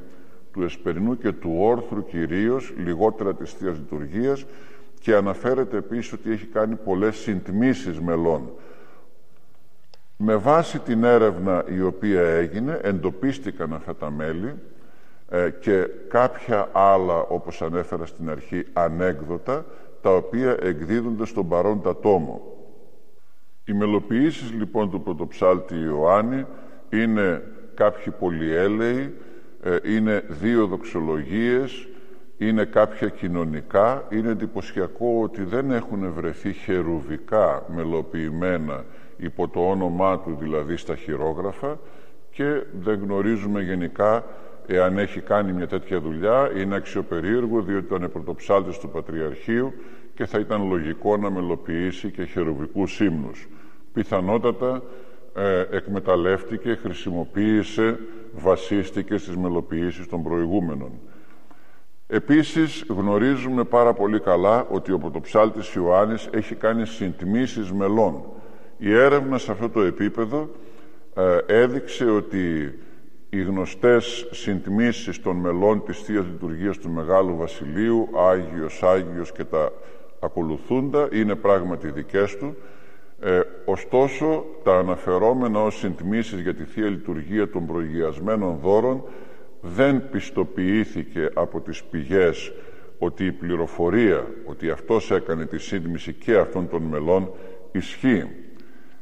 του 0.53 0.63
Εσπερινού 0.63 1.17
και 1.17 1.31
του 1.31 1.55
Όρθρου 1.57 2.05
κυρίως, 2.05 2.73
λιγότερα 2.77 3.35
της 3.35 3.53
Θείας 3.53 3.77
Λειτουργίας 3.77 4.45
και 4.99 5.15
αναφέρεται 5.15 5.77
επίσης 5.77 6.13
ότι 6.13 6.31
έχει 6.31 6.45
κάνει 6.45 6.75
πολλές 6.75 7.15
συντμήσεις 7.15 7.99
μελών. 7.99 8.51
Με 10.17 10.35
βάση 10.35 10.79
την 10.79 11.03
έρευνα 11.03 11.65
η 11.67 11.81
οποία 11.81 12.21
έγινε, 12.21 12.79
εντοπίστηκαν 12.83 13.73
αυτά 13.73 13.95
τα 13.95 14.11
μέλη 14.11 14.53
ε, 15.29 15.49
και 15.49 15.87
κάποια 16.07 16.69
άλλα, 16.71 17.19
όπως 17.19 17.61
ανέφερα 17.61 18.05
στην 18.05 18.29
αρχή, 18.29 18.65
ανέκδοτα, 18.73 19.65
τα 20.01 20.15
οποία 20.15 20.57
εκδίδονται 20.61 21.25
στον 21.25 21.47
παρόντα 21.47 21.95
τόμο. 21.95 22.48
Οι 23.69 23.73
μελοποιήσεις 23.73 24.51
λοιπόν 24.51 24.91
του 24.91 25.01
πρωτοψάλτη 25.01 25.75
Ιωάννη 25.75 26.45
είναι 26.89 27.43
κάποιοι 27.73 28.13
πολυέλεοι, 28.19 29.13
ε, 29.63 29.77
είναι 29.83 30.23
δύο 30.27 30.65
δοξολογίες, 30.65 31.87
είναι 32.37 32.65
κάποια 32.65 33.09
κοινωνικά. 33.09 34.05
Είναι 34.09 34.29
εντυπωσιακό 34.29 35.21
ότι 35.23 35.43
δεν 35.43 35.71
έχουν 35.71 36.11
βρεθεί 36.13 36.53
χερουβικά 36.53 37.65
μελοποιημένα 37.75 38.85
υπό 39.17 39.47
το 39.47 39.69
όνομά 39.69 40.19
του 40.19 40.37
δηλαδή 40.39 40.77
στα 40.77 40.95
χειρόγραφα 40.95 41.79
και 42.31 42.63
δεν 42.81 42.99
γνωρίζουμε 43.03 43.61
γενικά 43.61 44.25
εάν 44.67 44.97
έχει 44.97 45.19
κάνει 45.19 45.53
μια 45.53 45.67
τέτοια 45.67 45.99
δουλειά 45.99 46.51
είναι 46.57 46.75
αξιοπερίεργο 46.75 47.61
διότι 47.61 47.85
ήταν 47.85 48.11
πρωτοψάλτης 48.11 48.77
του 48.77 48.89
Πατριαρχείου 48.89 49.73
και 50.19 50.25
θα 50.25 50.39
ήταν 50.39 50.67
λογικό 50.67 51.17
να 51.17 51.29
μελοποιήσει 51.29 52.11
και 52.11 52.25
χερουβικούς 52.25 52.99
ύμνους. 52.99 53.47
Πιθανότατα 53.93 54.83
ε, 55.35 55.65
εκμεταλλεύτηκε, 55.71 56.79
χρησιμοποίησε, 56.81 57.99
βασίστηκε 58.33 59.17
στις 59.17 59.35
μελοποιήσεις 59.35 60.07
των 60.07 60.23
προηγούμενων. 60.23 60.91
Επίσης 62.07 62.85
γνωρίζουμε 62.87 63.63
πάρα 63.63 63.93
πολύ 63.93 64.19
καλά 64.19 64.67
ότι 64.69 64.91
ο 64.91 64.97
πρωτοψάλτης 64.97 65.73
Ιωάννης 65.73 66.29
έχει 66.31 66.55
κάνει 66.55 66.85
συντμήσεις 66.85 67.71
μελών. 67.71 68.23
Η 68.77 68.93
έρευνα 68.93 69.37
σε 69.37 69.51
αυτό 69.51 69.69
το 69.69 69.81
επίπεδο 69.81 70.49
ε, 71.15 71.37
έδειξε 71.45 72.05
ότι 72.05 72.73
οι 73.29 73.41
γνωστές 73.41 74.27
συντμήσεις 74.31 75.21
των 75.21 75.35
μελών 75.35 75.83
της 75.83 75.99
Θείας 75.99 76.25
Λειτουργίας 76.25 76.77
του 76.77 76.89
Μεγάλου 76.89 77.35
Βασιλείου, 77.35 78.09
Άγιος, 78.29 78.83
Άγιος 78.83 79.31
και 79.31 79.43
τα 79.43 79.71
ακολουθούντα, 80.19 81.09
είναι 81.11 81.35
πράγματι 81.35 81.91
δικές 81.91 82.37
του. 82.37 82.55
Ε, 83.21 83.39
ωστόσο, 83.65 84.45
τα 84.63 84.77
αναφερόμενα 84.77 85.63
ως 85.63 85.77
συντμήσεις 85.77 86.39
για 86.39 86.55
τη 86.55 86.63
Θεία 86.63 86.89
Λειτουργία 86.89 87.49
των 87.49 87.65
προγειασμένων 87.65 88.57
δώρων 88.61 89.03
δεν 89.61 90.09
πιστοποιήθηκε 90.09 91.29
από 91.33 91.59
τις 91.59 91.83
πηγές 91.83 92.51
ότι 92.99 93.25
η 93.25 93.31
πληροφορία 93.31 94.27
ότι 94.45 94.69
αυτός 94.69 95.11
έκανε 95.11 95.45
τη 95.45 95.57
σύντμηση 95.57 96.13
και 96.13 96.37
αυτών 96.37 96.69
των 96.69 96.83
μελών 96.83 97.31
ισχύει. 97.71 98.25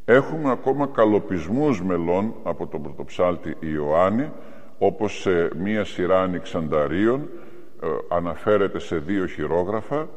Έχουμε 0.05 0.51
ακόμα 0.51 0.87
καλοπισμούς 0.87 1.81
μελών 1.81 2.33
από 2.43 2.67
τον 2.67 2.81
πρωτοψάλτη 2.81 3.55
Ιωάννη 3.59 4.31
όπως 4.77 5.21
σε 5.21 5.49
μία 5.57 5.83
σειρά 5.85 6.21
ανοιξανταρίων 6.21 7.29
ε, 7.83 7.87
αναφέρεται 8.15 8.79
σε 8.79 8.97
δύο 8.97 9.25
χειρόγραφα 9.25 10.09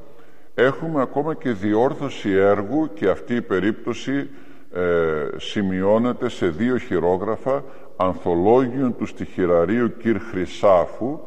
έχουμε 0.61 1.03
ακόμα 1.03 1.35
και 1.35 1.51
διόρθωση 1.51 2.31
έργου 2.31 2.91
και 2.95 3.09
αυτή 3.09 3.35
η 3.35 3.43
περίπτωση 3.43 4.31
ε, 4.73 5.27
σημειώνεται 5.37 6.29
σε 6.29 6.49
δύο 6.49 6.79
χειρόγραφα 6.79 7.65
ανθολόγιον 7.97 8.97
του 8.97 9.07
στοιχειραρίου 9.07 9.97
Κυρ 9.97 10.19
Χρυσάφου 10.19 11.21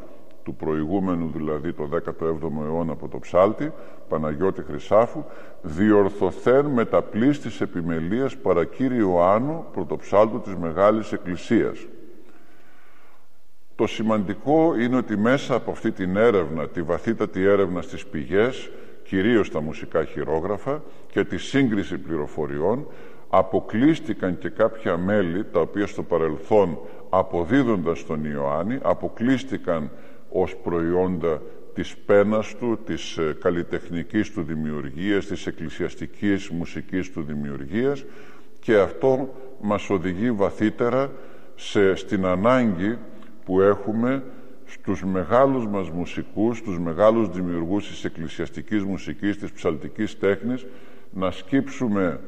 του 0.44 0.56
προηγούμενου 0.56 1.32
δηλαδή 1.36 1.74
το 1.74 1.90
17ο 1.94 2.64
αιώνα 2.66 2.92
από 2.92 3.08
το 3.08 3.20
ψάλτη 3.20 3.72
Παναγιώτη 4.10 4.64
Χρυσάφου 4.64 5.24
διορθωθέν 5.62 6.66
με 6.66 6.86
τα 6.86 7.02
πλής 7.02 7.40
της 7.40 7.62
επιμελίας 7.62 8.38
παρακύρι 8.38 8.98
Ιωάννου 8.98 9.66
πρωτοψάλτου 9.74 10.42
της 10.42 10.56
Μεγάλης 10.56 11.12
Εκκλησίας. 11.12 11.78
Το 13.76 13.88
σημαντικό 13.88 14.76
είναι 14.80 14.96
ότι 14.96 15.18
μέσα 15.18 15.56
από 15.56 15.72
αυτή 15.72 15.92
την 15.92 16.18
έρευνα, 16.18 16.68
τη 16.68 16.82
βαθύτατη 16.82 17.44
έρευνα 17.44 17.82
στις 17.82 18.06
πηγές, 18.06 18.70
κυρίως 19.04 19.52
τα 19.52 19.62
μουσικά 19.62 20.06
χειρόγραφα 20.06 20.84
και 21.12 21.24
τη 21.24 21.38
σύγκριση 21.38 21.98
πληροφοριών, 21.98 22.88
αποκλείστηκαν 23.30 24.38
και 24.38 24.50
κάποια 24.50 24.98
μέλη 24.98 25.46
τα 25.46 25.60
οποία 25.60 25.88
στο 25.88 26.04
παρελθόν 26.04 26.80
αποδίδοντας 27.10 28.06
τον 28.06 28.26
Ιωάννη 28.26 28.80
αποκλείστηκαν 28.82 29.92
ως 30.30 30.56
προϊόντα 30.56 31.42
της 31.74 31.98
πένας 31.98 32.56
του, 32.56 32.80
της 32.86 33.18
ε, 33.18 33.36
καλλιτεχνικής 33.42 34.32
του 34.32 34.42
δημιουργίας, 34.42 35.26
της 35.26 35.48
εκκλησιαστικής 35.48 36.50
μουσικής 36.50 37.12
του 37.12 37.22
δημιουργίας 37.22 38.04
και 38.60 38.78
αυτό 38.78 39.34
μας 39.62 39.90
οδηγεί 39.90 40.32
βαθύτερα 40.32 41.12
σε, 41.56 41.96
στην 41.96 42.26
ανάγκη 42.26 42.98
που 43.46 43.62
έχουμε 43.62 44.24
στους 44.66 45.04
μεγάλους 45.04 45.68
μας 45.68 45.90
μουσικούς, 45.90 46.58
στους 46.58 46.80
μεγάλους 46.80 47.30
δημιουργούς 47.30 47.88
της 47.88 48.04
εκκλησιαστικής 48.04 48.84
μουσικής, 48.84 49.38
της 49.38 49.52
ψαλτικής 49.52 50.20
τέχνης 50.20 50.66
να 51.12 51.32
σκύψουμε 51.32 52.20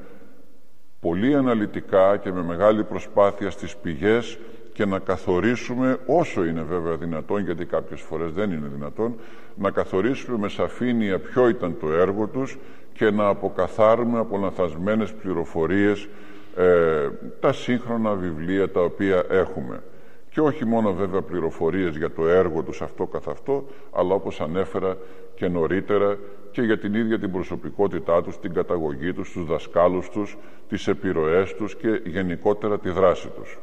πολύ 1.00 1.36
αναλυτικά 1.36 2.18
και 2.18 2.32
με 2.32 2.44
μεγάλη 2.44 2.84
προσπάθεια 2.84 3.50
στις 3.50 3.76
πηγές 3.76 4.38
και 4.74 4.86
να 4.86 5.00
καθορίσουμε 5.00 5.98
όσο 6.06 6.46
είναι 6.46 6.62
βέβαια 6.62 6.96
δυνατόν 6.96 7.44
γιατί 7.44 7.66
κάποιες 7.66 8.02
φορές 8.02 8.32
δεν 8.32 8.52
είναι 8.52 8.68
δυνατόν 8.74 9.16
να 9.56 9.72
καθορίσουμε 9.72 10.38
με 10.38 10.50
σαφήνεια 10.50 11.20
ποιο 11.20 11.48
ήταν 11.50 11.78
το 11.80 11.92
έργο 11.94 12.28
τους 12.28 12.58
και 12.94 13.12
να 13.12 13.28
αποκαθάρουμε 13.28 14.20
από 14.20 14.38
λαθασμένες 14.38 15.14
πληροφορίες 15.14 16.08
ε, 16.56 17.10
τα 17.40 17.54
σύγχρονα 17.54 18.14
βιβλία 18.14 18.70
τα 18.72 18.82
οποία 18.82 19.26
έχουμε 19.30 19.82
και 20.36 20.42
όχι 20.42 20.66
μόνο 20.66 20.94
βέβαια 20.94 21.22
πληροφορίες 21.22 21.98
για 21.98 22.12
το 22.12 22.28
έργο 22.28 22.62
τους 22.64 22.82
αυτό 22.82 23.06
καθ' 23.06 23.28
αυτό 23.28 23.66
αλλά 23.92 24.14
όπως 24.14 24.42
ανέφερα 24.42 24.98
και 25.36 25.48
νωρίτερα 25.48 26.18
και 26.52 26.62
για 26.62 26.80
την 26.80 26.94
ίδια 26.94 27.20
την 27.20 27.32
προσωπικότητά 27.32 28.24
τους, 28.24 28.40
την 28.40 28.54
καταγωγή 28.54 29.14
τους, 29.14 29.32
τους 29.32 29.46
δασκάλους 29.46 30.10
τους, 30.10 30.38
τις 30.70 30.88
επιρροές 30.88 31.54
τους 31.54 31.76
και 31.76 32.02
γενικότερα 32.06 32.80
τη 32.80 32.90
δράση 32.90 33.28
τους. 33.28 33.60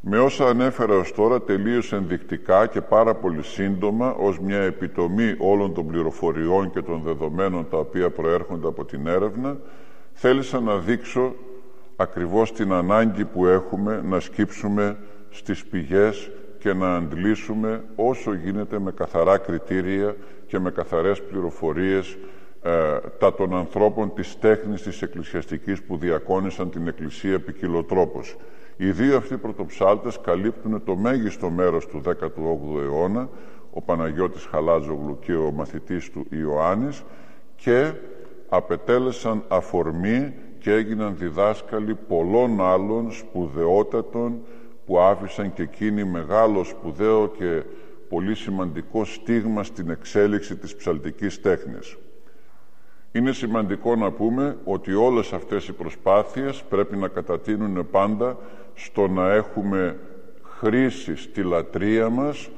Με 0.00 0.18
όσα 0.18 0.48
ανέφερα 0.48 0.94
ως 0.94 1.12
τώρα 1.12 1.42
τελείως 1.42 1.92
ενδεικτικά 1.92 2.66
και 2.66 2.80
πάρα 2.80 3.14
πολύ 3.14 3.42
σύντομα 3.42 4.14
ως 4.14 4.38
μια 4.40 4.60
επιτομή 4.60 5.34
όλων 5.38 5.74
των 5.74 5.86
πληροφοριών 5.86 6.70
και 6.70 6.82
των 6.82 7.02
δεδομένων 7.04 7.68
τα 7.70 7.78
οποία 7.78 8.10
προέρχονται 8.10 8.66
από 8.66 8.84
την 8.84 9.06
έρευνα 9.06 9.56
θέλησα 10.12 10.60
να 10.60 10.76
δείξω 10.78 11.34
ακριβώς 11.96 12.52
την 12.52 12.72
ανάγκη 12.72 13.24
που 13.24 13.46
έχουμε 13.46 14.02
να 14.04 14.20
σκύψουμε 14.20 14.96
στις 15.30 15.64
πηγές 15.64 16.30
και 16.58 16.72
να 16.72 16.94
αντλήσουμε 16.94 17.84
όσο 17.94 18.34
γίνεται 18.34 18.78
με 18.78 18.90
καθαρά 18.92 19.38
κριτήρια 19.38 20.16
και 20.46 20.58
με 20.58 20.70
καθαρές 20.70 21.22
πληροφορίες 21.22 22.16
ε, 22.62 22.98
τα 23.18 23.34
των 23.34 23.56
ανθρώπων 23.56 24.14
της 24.14 24.38
τέχνης 24.38 24.82
της 24.82 25.02
εκκλησιαστικής 25.02 25.82
που 25.82 25.96
διακόνησαν 25.96 26.70
την 26.70 26.88
Εκκλησία 26.88 27.40
ποικιλοτρόπως. 27.40 28.36
Οι 28.76 28.90
δύο 28.90 29.16
αυτοί 29.16 29.36
πρωτοψάλτες 29.36 30.20
καλύπτουν 30.20 30.84
το 30.84 30.96
μέγιστο 30.96 31.50
μέρος 31.50 31.86
του 31.86 32.02
18ου 32.04 32.80
αιώνα, 32.82 33.28
ο 33.70 33.82
Παναγιώτης 33.82 34.44
Χαλάζογλου 34.44 35.18
και 35.20 35.34
ο 35.34 35.50
μαθητής 35.50 36.10
του 36.10 36.26
Ιωάννης 36.30 37.02
και 37.56 37.92
απετέλεσαν 38.48 39.44
αφορμή 39.48 40.34
και 40.58 40.72
έγιναν 40.72 41.16
διδάσκαλοι 41.18 41.94
πολλών 41.94 42.60
άλλων 42.60 43.12
σπουδαιότατων 43.12 44.40
που 44.88 44.98
άφησαν 44.98 45.52
και 45.52 45.62
εκείνοι 45.62 46.04
μεγάλο 46.04 46.64
σπουδαίο 46.64 47.28
και 47.28 47.62
πολύ 48.08 48.34
σημαντικό 48.34 49.04
στίγμα 49.04 49.62
στην 49.62 49.90
εξέλιξη 49.90 50.56
της 50.56 50.76
ψαλτικής 50.76 51.40
τέχνης. 51.40 51.96
Είναι 53.12 53.32
σημαντικό 53.32 53.96
να 53.96 54.10
πούμε 54.10 54.56
ότι 54.64 54.94
όλες 54.94 55.32
αυτές 55.32 55.68
οι 55.68 55.72
προσπάθειες 55.72 56.62
πρέπει 56.68 56.96
να 56.96 57.08
κατατείνουν 57.08 57.90
πάντα 57.90 58.36
στο 58.74 59.08
να 59.08 59.32
έχουμε 59.32 59.98
χρήση 60.42 61.16
στη 61.16 61.42
λατρεία 61.42 62.08
μας 62.08 62.48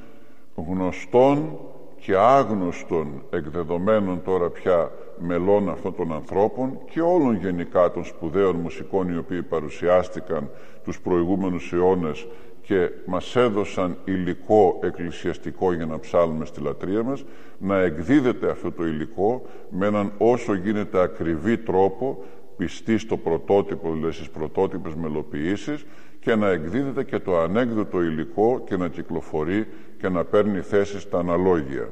γνωστών 0.55 1.59
και 2.01 2.16
άγνωστων 2.16 3.22
εκδεδομένων 3.31 4.22
τώρα 4.22 4.49
πια 4.49 4.91
μελών 5.23 5.68
αυτών 5.68 5.95
των 5.97 6.12
ανθρώπων 6.12 6.79
και 6.91 7.01
όλων 7.01 7.37
γενικά 7.37 7.91
των 7.91 8.05
σπουδαίων 8.05 8.57
μουσικών 8.57 9.09
οι 9.09 9.16
οποίοι 9.16 9.43
παρουσιάστηκαν 9.43 10.51
τους 10.85 11.01
προηγούμενους 11.01 11.73
αιώνες 11.73 12.27
και 12.62 12.91
μας 13.07 13.37
έδωσαν 13.37 13.97
υλικό 14.05 14.79
εκκλησιαστικό 14.83 15.73
για 15.73 15.87
να 15.87 15.99
ψάλουμε 15.99 16.45
στη 16.45 16.61
λατρεία 16.61 17.03
μας, 17.03 17.25
να 17.59 17.79
εκδίδεται 17.81 18.51
αυτό 18.51 18.73
το 18.73 18.87
υλικό 18.87 19.43
με 19.71 19.87
έναν 19.87 20.12
όσο 20.18 20.55
γίνεται 20.55 21.01
ακριβή 21.01 21.59
τρόπο, 21.59 22.25
πιστοί 22.57 22.99
στο 22.99 23.16
πρωτότυπο, 23.16 23.93
δηλαδή 23.93 24.12
στις 24.12 24.31
πρωτότυπες 24.31 24.95
μελοποιήσεις 24.95 25.85
και 26.21 26.35
να 26.35 26.49
εκδίδεται 26.49 27.05
και 27.05 27.18
το 27.18 27.39
ανέκδοτο 27.39 28.03
υλικό 28.03 28.62
και 28.66 28.77
να 28.77 28.89
κυκλοφορεί 28.89 29.66
και 29.99 30.09
να 30.09 30.25
παίρνει 30.25 30.61
θέση 30.61 31.01
στα 31.01 31.18
αναλόγια. 31.18 31.89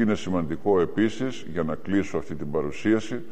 Και 0.00 0.06
είναι 0.06 0.14
σημαντικό 0.14 0.80
επίσης, 0.80 1.46
για 1.52 1.62
να 1.62 1.74
κλείσω 1.74 2.18
αυτή 2.18 2.34
την 2.34 2.50
παρουσίαση, 2.50 3.22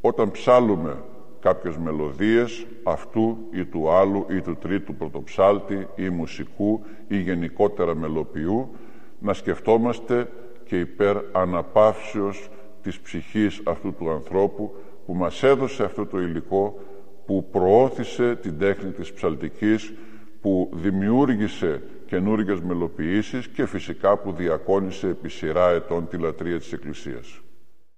όταν 0.00 0.30
ψάλουμε 0.30 1.02
κάποιες 1.40 1.76
μελωδίες 1.76 2.66
αυτού 2.82 3.38
ή 3.50 3.64
του 3.64 3.90
άλλου 3.90 4.26
ή 4.30 4.40
του 4.40 4.56
τρίτου 4.56 4.94
πρωτοψάλτη 4.94 5.86
ή 5.96 6.08
μουσικού 6.08 6.80
ή 7.08 7.18
γενικότερα 7.18 7.94
μελοποιού, 7.94 8.70
να 9.18 9.32
σκεφτόμαστε 9.32 10.30
και 10.64 10.78
υπέρ 10.78 11.16
αναπαύσεως 11.32 12.50
της 12.82 13.00
ψυχής 13.00 13.60
αυτού 13.64 13.94
του 13.94 14.10
ανθρώπου 14.10 14.74
που 15.06 15.14
μας 15.14 15.42
έδωσε 15.42 15.84
αυτό 15.84 16.06
το 16.06 16.20
υλικό, 16.20 16.78
που 17.26 17.48
προώθησε 17.50 18.36
την 18.36 18.58
τέχνη 18.58 18.90
της 18.90 19.12
ψαλτικής, 19.12 19.94
που 20.40 20.70
δημιούργησε 20.72 21.82
καινούργιες 22.08 22.60
μελοποιήσεις 22.60 23.48
και 23.48 23.66
φυσικά 23.66 24.16
που 24.16 24.32
διακόνησε 24.32 25.08
επί 25.08 25.28
σειρά 25.28 25.68
ετών 25.68 26.08
τη 26.08 26.18
λατρεία 26.18 26.58
της 26.58 26.72
Εκκλησίας. 26.72 27.40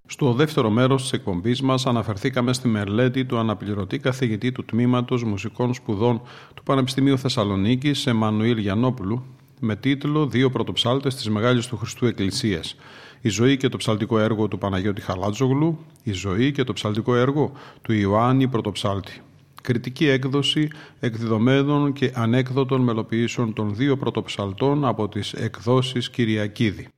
Στο 0.07 0.33
δεύτερο 0.33 0.71
μέρος 0.71 1.03
της 1.03 1.13
εκπομπής 1.13 1.63
μας 1.63 1.87
αναφερθήκαμε 1.87 2.53
στη 2.53 2.69
μελέτη 2.69 3.25
του 3.25 3.39
αναπληρωτή 3.39 3.99
καθηγητή 3.99 4.53
του 4.53 4.65
Τμήματος 4.65 5.25
Μουσικών 5.25 5.75
Σπουδών 5.75 6.23
του 6.55 6.63
Πανεπιστημίου 6.63 7.19
Θεσσαλονίκης, 7.19 8.07
Εμμανουήλ 8.07 8.59
Γιανόπουλου, 8.59 9.25
με 9.61 9.77
τίτλο 9.77 10.27
Δύο 10.27 10.51
πρωτοψάλτες 10.51 11.15
της 11.15 11.31
Μεγάλης 11.31 11.67
του 11.67 11.77
Χριστού 11.77 12.07
Εκκλησίας. 12.07 12.77
Η 13.21 13.29
ζωή 13.29 13.57
και 13.57 13.69
το 13.69 13.77
ψαλτικό 13.77 14.19
έργο 14.19 14.49
του 14.49 14.59
Παναγιώτη 14.59 15.01
Χαλάτζογλου, 15.01 15.79
η 16.03 16.13
ζωή 16.13 16.53
και 16.53 16.65
το 16.65 16.73
ψαλτικό 16.73 17.17
έργο 17.17 17.53
του 17.83 17.93
Ιωάννη 17.93 18.49
Πρωτοψάλτη. 18.49 19.23
Κριτική 19.61 20.09
έκδοση 20.09 20.69
εκδεδομένων 21.01 21.93
και 21.93 22.13
ανέκδοτων 22.15 22.81
μελοποιήσεων 22.81 23.53
των 23.53 23.75
δύο 23.75 23.97
πρωτοψαλτών 23.97 24.85
από 24.85 25.09
τις 25.09 25.33
εκδόσεις 25.33 26.11
Κυριακίδη. 26.11 26.89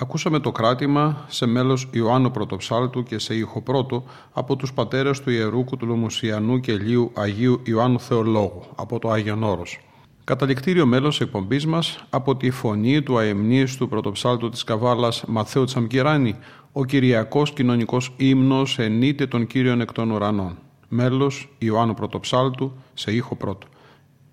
Ακούσαμε 0.00 0.38
το 0.38 0.52
κράτημα 0.52 1.24
σε 1.28 1.46
μέλος 1.46 1.88
Ιωάννου 1.92 2.30
Πρωτοψάλτου 2.30 3.02
και 3.02 3.18
σε 3.18 3.34
ήχο 3.34 3.62
πρώτο 3.62 4.04
από 4.32 4.56
τους 4.56 4.72
πατέρες 4.72 5.20
του 5.20 5.30
Ιερού 5.30 5.64
Κουτουλομουσιανού 5.64 6.60
και 6.60 6.72
Λίου 6.72 7.10
Αγίου 7.14 7.60
Ιωάννου 7.64 8.00
Θεολόγου 8.00 8.62
από 8.76 8.98
το 8.98 9.10
Άγιον 9.10 9.42
Όρος. 9.42 9.80
Καταληκτήριο 10.24 10.86
μέλος 10.86 11.20
εκπομπής 11.20 11.66
μας 11.66 12.04
από 12.10 12.36
τη 12.36 12.50
φωνή 12.50 13.02
του 13.02 13.16
του 13.78 13.88
Πρωτοψάλτου 13.88 14.48
της 14.48 14.64
Καβάλας 14.64 15.24
Μαθαίου 15.26 15.64
Τσαμκυράνη 15.64 16.36
ο 16.72 16.84
Κυριακός 16.84 17.52
Κοινωνικός 17.52 18.14
Ύμνος 18.16 18.78
ενείται 18.78 19.26
των 19.26 19.46
Κύριων 19.46 19.80
εκ 19.80 19.92
των 19.92 20.10
ουρανών. 20.10 20.58
Μέλος 20.88 21.48
Ιωάννου 21.58 21.94
Πρωτοψάλτου 21.94 22.72
σε 22.94 23.12
ήχο 23.12 23.34
πρώτο. 23.36 23.66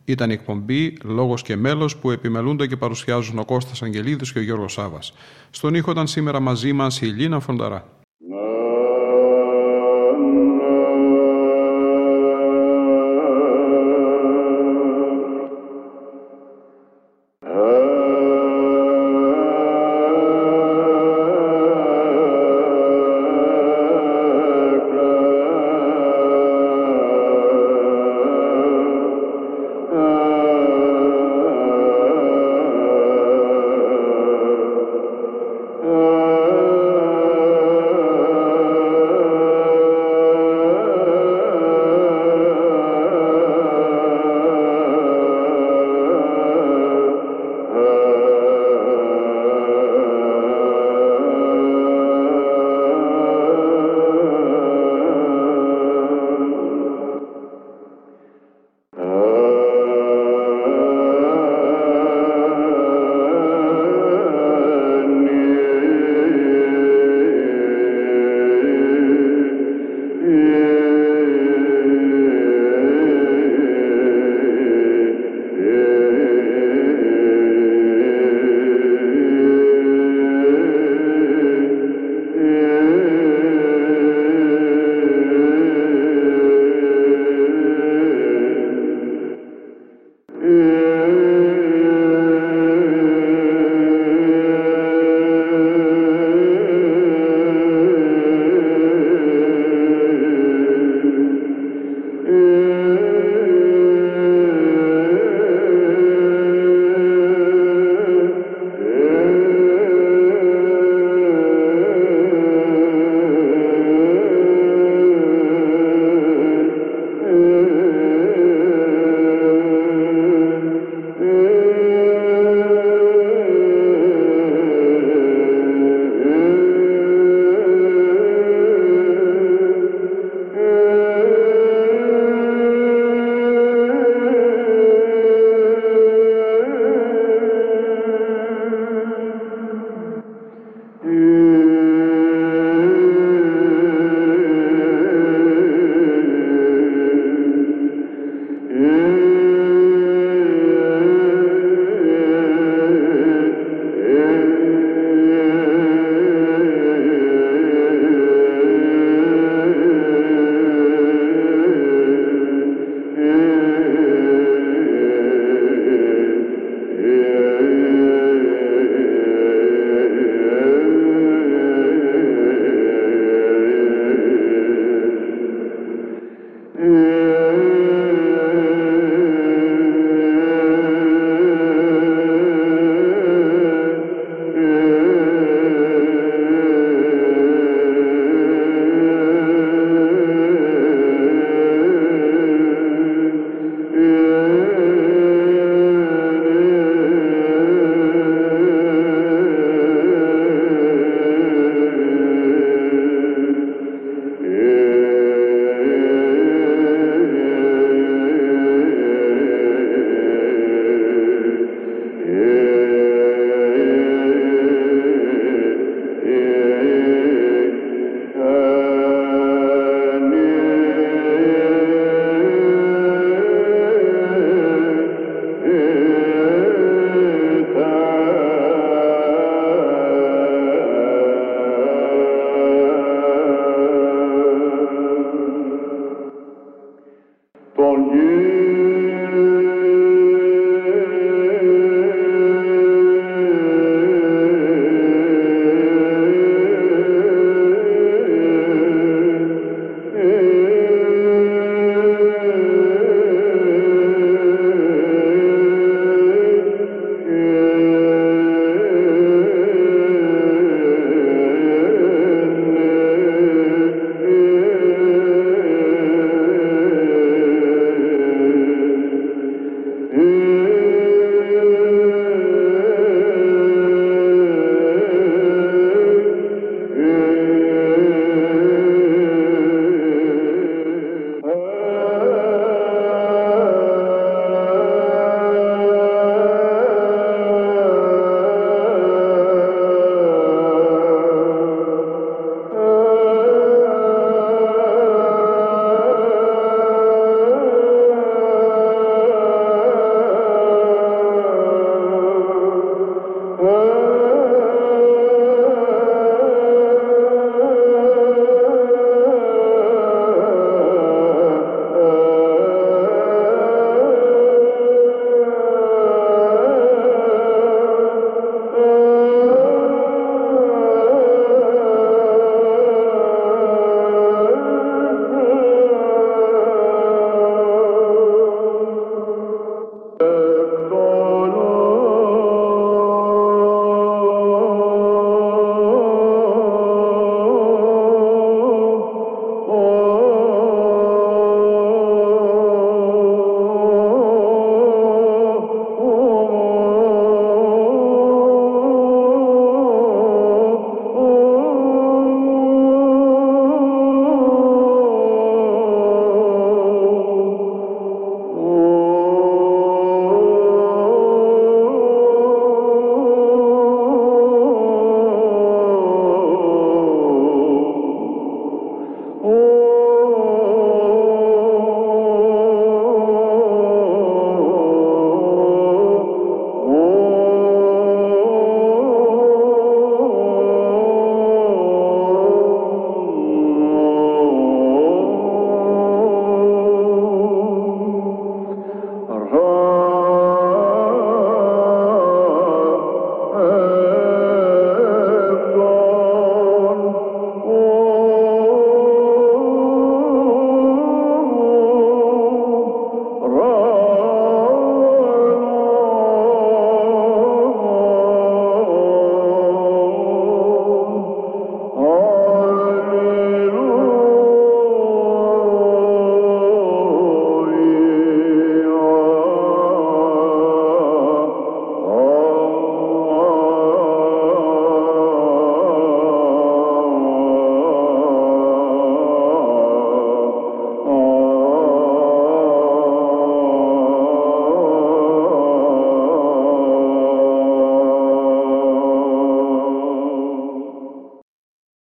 Ήταν 0.06 0.30
η 0.30 0.34
εκπομπή 0.34 0.98
«Λόγος 1.04 1.42
και 1.42 1.56
μέλος» 1.56 1.98
που 1.98 2.12
επιμελούνται 2.12 2.68
και 2.68 2.78
παρουσιάζουν 2.78 3.40
ο 3.40 3.46
Κώστας 3.46 3.82
Αγγελίδης 3.82 4.32
και 4.32 4.40
ο 4.40 4.42
Γιώργος 4.42 4.74
Σάβας. 4.74 5.14
Στον 5.50 5.76
ήχο 5.76 5.92
ήταν 5.92 6.08
σήμερα 6.08 6.40
μαζί 6.40 6.74
μας 6.74 7.02
η 7.02 7.06
Λίνα 7.06 7.40
Φονταρά. 7.40 8.05